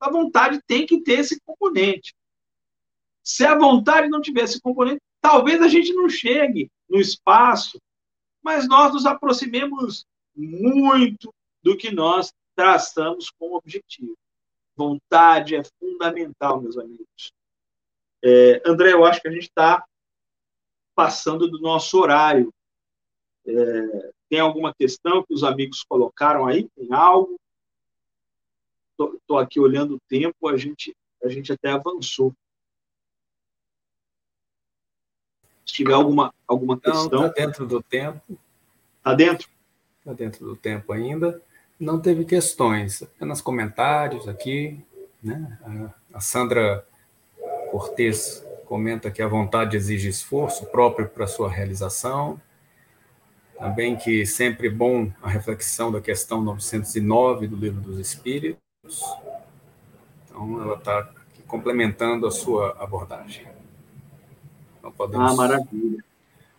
[0.00, 2.14] A vontade tem que ter esse componente.
[3.22, 7.80] Se a vontade não tiver esse componente, talvez a gente não chegue no espaço,
[8.42, 10.04] mas nós nos aproximemos
[10.34, 14.16] muito do que nós traçamos como objetivo.
[14.74, 17.32] Vontade é fundamental, meus amigos.
[18.24, 19.84] É, André, eu acho que a gente está
[20.94, 22.52] passando do nosso horário.
[23.46, 26.68] É, tem alguma questão que os amigos colocaram aí?
[26.76, 27.38] Tem algo?
[28.92, 32.34] Estou aqui olhando o tempo, a gente, a gente até avançou.
[35.64, 37.26] Se tiver alguma, alguma questão.
[37.26, 38.38] Está dentro do tempo.
[38.98, 39.48] Está dentro?
[39.98, 41.42] Está dentro do tempo ainda.
[41.78, 44.84] Não teve questões, apenas comentários aqui.
[45.22, 45.58] Né?
[46.12, 46.86] A Sandra
[47.70, 52.40] Cortes comenta que a vontade exige esforço próprio para sua realização.
[53.58, 59.02] Também que sempre é bom a reflexão da questão 909 do Livro dos Espíritos.
[60.24, 61.10] Então, ela está
[61.48, 63.48] complementando a sua abordagem.
[64.78, 66.04] Então, podemos ah, maravilha.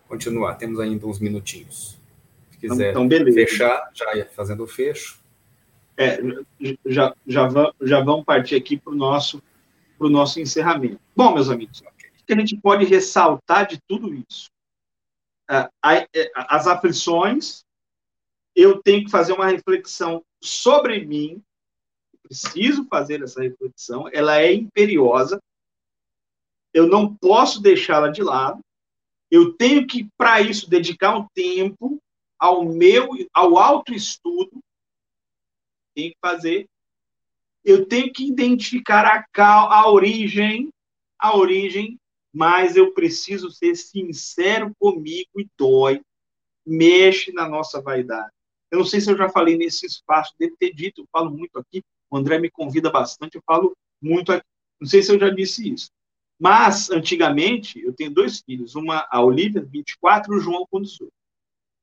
[0.10, 0.56] continuar.
[0.56, 1.98] Temos ainda uns minutinhos
[2.60, 5.20] quiser então, fechar, já ia fazendo o fecho.
[5.98, 6.20] É,
[6.86, 9.42] já, já, vão, já vão partir aqui para o nosso,
[10.00, 11.00] nosso encerramento.
[11.16, 11.82] Bom, meus amigos,
[12.32, 14.50] que a gente pode ressaltar de tudo isso?
[15.50, 15.70] É,
[16.36, 17.66] as aflições,
[18.56, 21.44] eu tenho que fazer uma reflexão sobre mim,
[22.24, 25.42] preciso fazer essa reflexão, ela é imperiosa,
[26.74, 28.62] eu não posso deixá-la de lado,
[29.30, 32.02] eu tenho que, para isso, dedicar um tempo,
[32.40, 34.64] ao meu, ao autoestudo,
[35.94, 36.68] tem que fazer.
[37.64, 40.70] Eu tenho que identificar a, a origem,
[41.20, 42.00] a origem,
[42.34, 46.02] mas eu preciso ser sincero comigo e dói,
[46.66, 48.32] mexe na nossa vaidade.
[48.70, 51.60] Eu não sei se eu já falei nesse espaço, devo ter dito, eu falo muito
[51.60, 54.46] aqui, o André me convida bastante, eu falo muito aqui.
[54.80, 55.90] Não sei se eu já disse isso.
[56.40, 61.12] Mas, antigamente, eu tenho dois filhos, uma, a Olivia, 24, e o João, com 18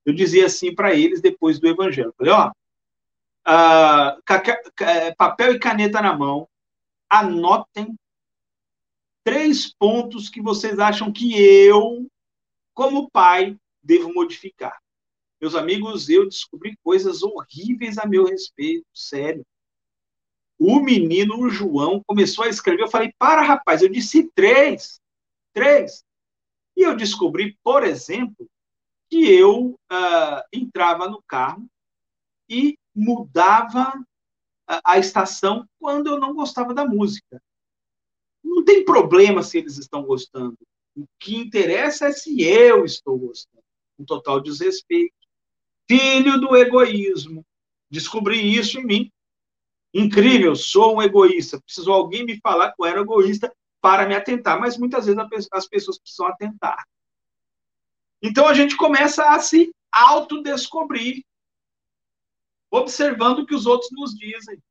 [0.09, 2.14] eu dizia assim para eles depois do evangelho.
[2.16, 2.51] Falei, ó,
[3.46, 6.49] uh, papel e caneta na mão,
[7.11, 7.94] anotem
[9.25, 12.07] três pontos que vocês acham que eu,
[12.75, 14.79] como pai, devo modificar.
[15.41, 19.45] Meus amigos, eu descobri coisas horríveis a meu respeito, sério.
[20.59, 22.83] O menino, o João, começou a escrever.
[22.83, 25.01] Eu falei, para, rapaz, eu disse três.
[25.53, 26.05] Três.
[26.77, 28.49] E eu descobri, por exemplo,
[29.09, 31.69] que eu uh, entrava no carro
[32.49, 33.93] e mudava
[34.66, 37.41] a, a estação quando eu não gostava da música.
[38.69, 40.55] Tem problema se eles estão gostando.
[40.95, 43.64] O que interessa é se eu estou gostando.
[43.99, 45.14] Um total desrespeito.
[45.89, 47.43] Filho do egoísmo.
[47.91, 49.12] Descobri isso em mim.
[49.95, 51.59] Incrível, sou um egoísta.
[51.62, 53.51] Preciso alguém me falar que eu era egoísta
[53.81, 54.61] para me atentar.
[54.61, 56.87] Mas muitas vezes as pessoas precisam atentar.
[58.23, 61.25] Então a gente começa a se autodescobrir,
[62.71, 64.62] observando o que os outros nos dizem.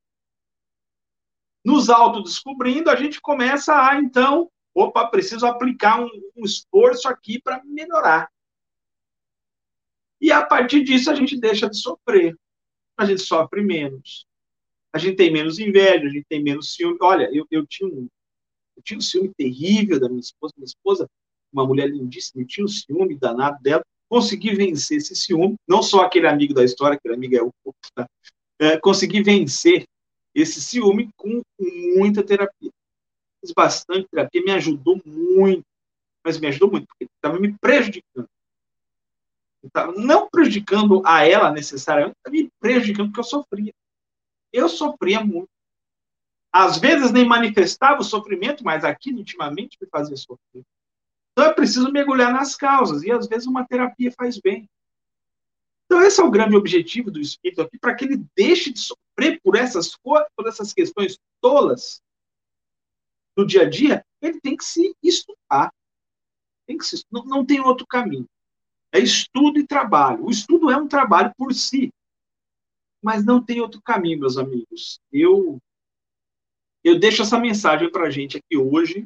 [1.67, 7.61] Nos autodescobrindo, a gente começa a, então, opa, preciso aplicar um, um esforço aqui para
[7.65, 8.31] melhorar.
[10.21, 12.37] E a partir disso a gente deixa de sofrer.
[12.95, 14.25] A gente sofre menos.
[14.93, 16.97] A gente tem menos inveja, a gente tem menos ciúme.
[17.01, 18.07] Olha, eu, eu, tinha, um,
[18.77, 20.53] eu tinha um ciúme terrível da minha esposa.
[20.55, 21.05] Minha esposa
[21.51, 26.27] uma mulher lindíssima, tinha um ciúme danado dela, consegui vencer esse ciúme, não só aquele
[26.27, 27.51] amigo da história, aquele amigo é o
[27.93, 28.07] tá?
[28.57, 29.85] é, consegui vencer
[30.41, 31.41] esse ciúme com
[31.95, 32.71] muita terapia.
[33.41, 35.65] Fiz bastante terapia, me ajudou muito,
[36.23, 38.29] mas me ajudou muito, porque estava me prejudicando.
[39.63, 43.73] Estava não prejudicando a ela necessariamente, estava me prejudicando porque eu sofria.
[44.53, 45.49] Eu sofria muito.
[46.51, 50.63] Às vezes nem manifestava o sofrimento, mas aquilo ultimamente me fazia sofrer.
[51.31, 54.69] Então é preciso mergulhar nas causas, e às vezes uma terapia faz bem.
[55.85, 59.06] Então esse é o grande objetivo do espírito aqui, para que ele deixe de sofrer
[59.43, 62.01] por essas, por essas questões tolas
[63.35, 65.71] do dia a dia, ele tem que se estudar.
[66.67, 68.27] Tem que se, não, não tem outro caminho.
[68.91, 70.25] É estudo e trabalho.
[70.25, 71.91] O estudo é um trabalho por si,
[73.03, 74.99] mas não tem outro caminho, meus amigos.
[75.11, 75.59] Eu
[76.83, 79.05] eu deixo essa mensagem para a gente aqui hoje,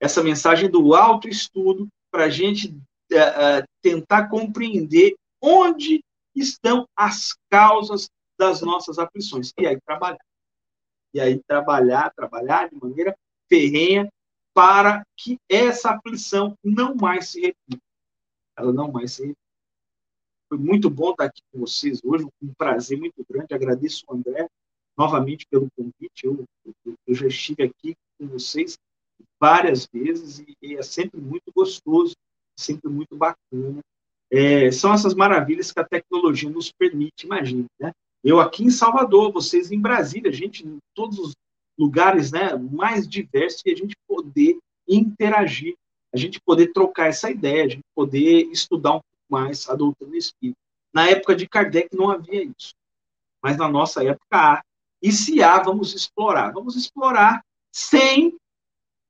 [0.00, 8.08] essa mensagem do autoestudo para a gente uh, tentar compreender onde estão as causas
[8.38, 10.24] das nossas aflições e aí trabalhar.
[11.12, 13.16] E aí trabalhar, trabalhar de maneira
[13.48, 14.08] ferrenha
[14.54, 17.82] para que essa aflição não mais se repita.
[18.56, 19.38] Ela não mais se repita.
[20.48, 23.54] Foi muito bom estar aqui com vocês hoje, um prazer muito grande.
[23.54, 24.48] Agradeço o André
[24.96, 26.24] novamente pelo convite.
[26.24, 28.78] Eu, eu, eu já estive aqui com vocês
[29.40, 32.14] várias vezes e, e, é sempre muito gostoso,
[32.58, 33.80] sempre muito bacana.
[34.30, 37.92] É, são essas maravilhas que a tecnologia nos permite, imagina, né?
[38.22, 41.32] Eu aqui em Salvador, vocês em Brasília, gente, em todos os
[41.78, 44.58] lugares né, mais diversos e a gente poder
[44.88, 45.76] interagir,
[46.12, 50.16] a gente poder trocar essa ideia, a gente poder estudar um pouco mais a doutrina
[50.16, 50.58] espírita.
[50.92, 52.74] Na época de Kardec não havia isso,
[53.42, 54.62] mas na nossa época há.
[55.00, 56.52] E se há, vamos explorar.
[56.52, 57.40] Vamos explorar
[57.72, 58.36] sem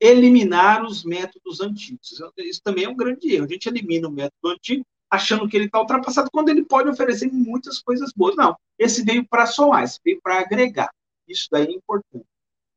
[0.01, 2.21] eliminar os métodos antigos.
[2.37, 3.47] Isso também é um grande erro.
[3.47, 7.31] A gente elimina o método antigo achando que ele está ultrapassado quando ele pode oferecer
[7.33, 8.37] muitas coisas boas.
[8.37, 10.91] Não, esse veio para somar, esse veio para agregar.
[11.27, 12.27] Isso daí é importante.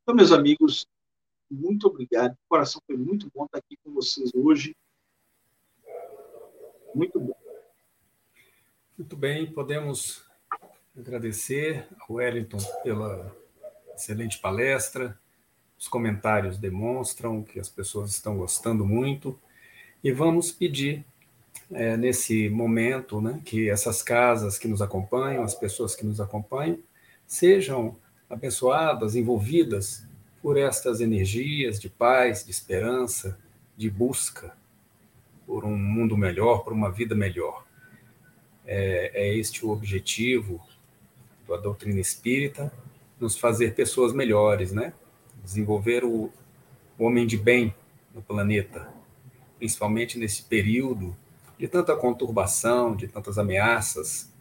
[0.04, 0.86] Então, meus amigos,
[1.50, 2.34] muito obrigado.
[2.34, 4.76] O coração foi muito bom estar aqui com vocês hoje.
[6.96, 7.36] Muito bom.
[8.98, 10.24] Muito bem, podemos
[10.98, 13.36] agradecer ao Wellington pela
[13.96, 15.20] excelente palestra.
[15.78, 19.40] Os comentários demonstram que as pessoas estão gostando muito.
[20.04, 21.06] E vamos pedir,
[21.74, 26.80] é, nesse momento, né, que essas casas que nos acompanham, as pessoas que nos acompanham,
[27.26, 27.96] sejam
[28.30, 30.06] abençoadas, envolvidas
[30.42, 33.38] por estas energias de paz, de esperança,
[33.78, 34.56] de busca
[35.46, 37.66] por um mundo melhor, por uma vida melhor.
[38.66, 40.62] É, é este o objetivo
[41.48, 42.72] da doutrina espírita,
[43.20, 44.94] nos fazer pessoas melhores, né?
[45.44, 46.32] Desenvolver o,
[46.98, 47.74] o homem de bem
[48.14, 48.92] no planeta,
[49.58, 51.16] principalmente nesse período
[51.62, 54.34] de tanta conturbação, de tantas ameaças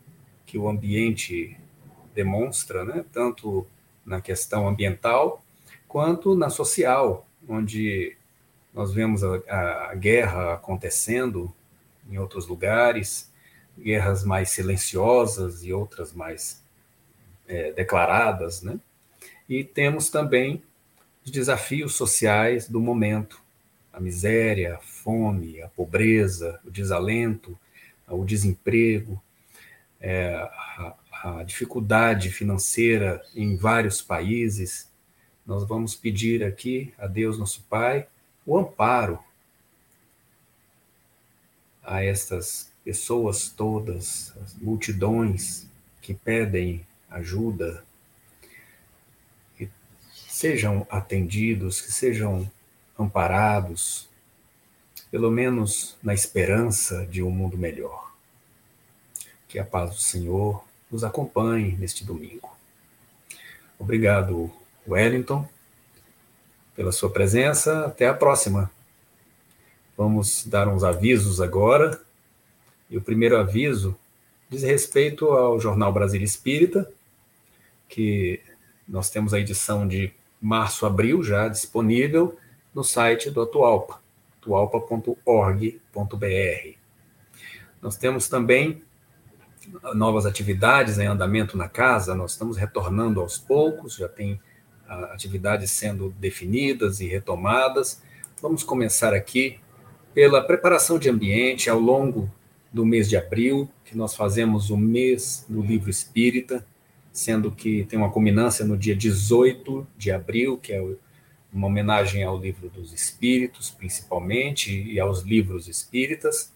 [0.47, 1.55] que o ambiente
[2.15, 3.05] demonstra, né?
[3.13, 3.67] Tanto
[4.07, 5.45] na questão ambiental,
[5.87, 8.17] quanto na social, onde
[8.73, 11.53] nós vemos a, a guerra acontecendo
[12.11, 13.31] em outros lugares,
[13.79, 16.65] guerras mais silenciosas e outras mais
[17.47, 18.81] é, declaradas, né?
[19.47, 20.63] E temos também
[21.23, 23.43] os desafios sociais do momento,
[23.93, 27.59] a miséria, a fome, a pobreza, o desalento,
[28.09, 29.23] o desemprego,
[30.01, 34.91] é, a, a dificuldade financeira em vários países,
[35.47, 38.07] nós vamos pedir aqui a Deus nosso Pai
[38.47, 39.19] o amparo
[41.83, 45.69] a estas pessoas todas, as multidões
[46.01, 47.85] que pedem ajuda,
[49.57, 49.71] que
[50.13, 52.51] sejam atendidos, que sejam
[53.01, 54.09] amparados,
[55.11, 58.13] pelo menos na esperança de um mundo melhor.
[59.49, 62.51] Que a paz do Senhor nos acompanhe neste domingo.
[63.79, 64.53] Obrigado,
[64.87, 65.49] Wellington,
[66.77, 67.87] pela sua presença.
[67.87, 68.71] Até a próxima.
[69.97, 72.01] Vamos dar uns avisos agora.
[72.89, 73.97] E o primeiro aviso
[74.49, 76.91] diz respeito ao Jornal Brasília Espírita,
[77.89, 78.41] que
[78.87, 82.37] nós temos a edição de março, abril já disponível
[82.75, 84.01] no site do Atualpa,
[84.41, 86.77] atualpa.org.br.
[87.83, 88.83] Nós temos também
[89.95, 95.71] novas atividades em andamento na casa, nós estamos retornando aos poucos, já tem uh, atividades
[95.71, 98.03] sendo definidas e retomadas.
[98.41, 99.61] Vamos começar aqui
[100.15, 102.31] pela preparação de ambiente ao longo
[102.73, 106.65] do mês de abril, que nós fazemos o mês do livro espírita,
[107.13, 110.81] sendo que tem uma culminância no dia 18 de abril, que é
[111.53, 116.53] uma homenagem ao livro dos espíritos, principalmente, e aos livros espíritas.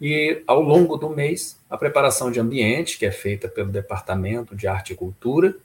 [0.00, 4.66] E ao longo do mês, a preparação de ambiente, que é feita pelo Departamento de
[4.66, 5.56] Arte e Cultura,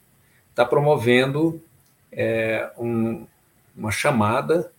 [0.50, 1.62] está promovendo
[2.12, 3.26] é, um,
[3.76, 4.72] uma chamada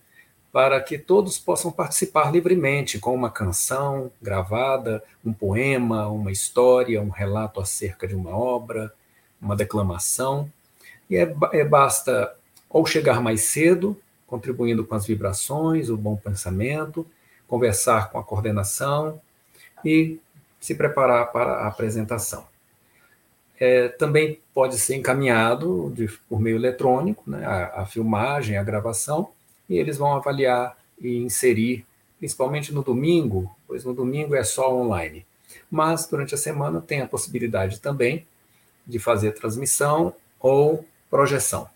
[0.51, 7.09] para que todos possam participar livremente com uma canção gravada, um poema, uma história, um
[7.09, 8.93] relato acerca de uma obra,
[9.41, 10.51] uma declamação.
[11.09, 12.35] E é, é basta
[12.71, 17.05] ou chegar mais cedo, contribuindo com as vibrações, o bom pensamento,
[17.47, 19.19] conversar com a coordenação
[19.83, 20.19] e
[20.59, 22.45] se preparar para a apresentação.
[23.59, 29.29] É, também pode ser encaminhado de, por meio eletrônico, né, a, a, filmagem, a gravação,
[29.69, 31.85] e eles vão avaliar e inserir,
[32.17, 35.25] principalmente no domingo, pois no domingo é só online.
[35.69, 38.25] Mas durante a semana tem a possibilidade também
[38.87, 41.69] de fazer transmissão ou projeção.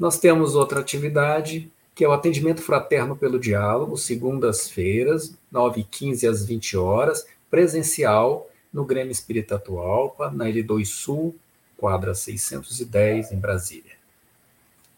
[0.00, 6.78] Nós temos outra atividade que é o atendimento fraterno pelo diálogo, segundas-feiras, 9h15 às 20
[6.78, 11.36] horas, presencial, no Grêmio Espírita Atualpa, na L2 Sul,
[11.76, 13.92] quadra 610, em Brasília.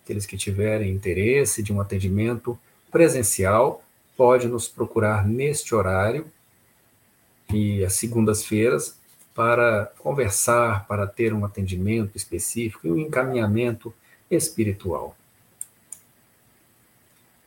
[0.05, 2.57] Aqueles que tiverem interesse de um atendimento
[2.88, 3.82] presencial,
[4.16, 6.26] pode nos procurar neste horário
[7.53, 8.96] e às segundas-feiras
[9.34, 13.92] para conversar, para ter um atendimento específico e um encaminhamento
[14.35, 15.16] espiritual.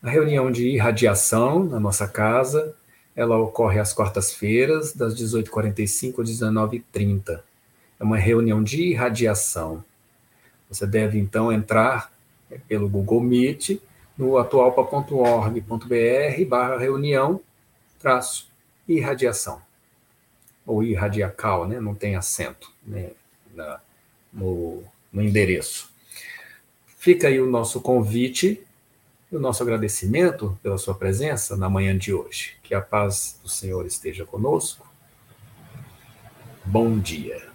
[0.01, 2.75] A reunião de irradiação na nossa casa,
[3.15, 7.41] ela ocorre às quartas-feiras, das 18h45 às 19h30.
[7.99, 9.83] É uma reunião de irradiação.
[10.69, 12.11] Você deve, então, entrar
[12.67, 13.79] pelo Google Meet
[14.17, 17.41] no atualpa.org.br barra reunião
[17.99, 18.47] traço
[18.87, 19.61] irradiação
[20.65, 21.79] ou irradiacal, né?
[21.79, 23.11] não tem acento né?
[24.31, 25.93] No, no endereço.
[27.05, 28.65] Fica aí o nosso convite
[29.31, 32.55] e o nosso agradecimento pela sua presença na manhã de hoje.
[32.63, 34.91] Que a paz do Senhor esteja conosco.
[36.65, 37.54] Bom dia.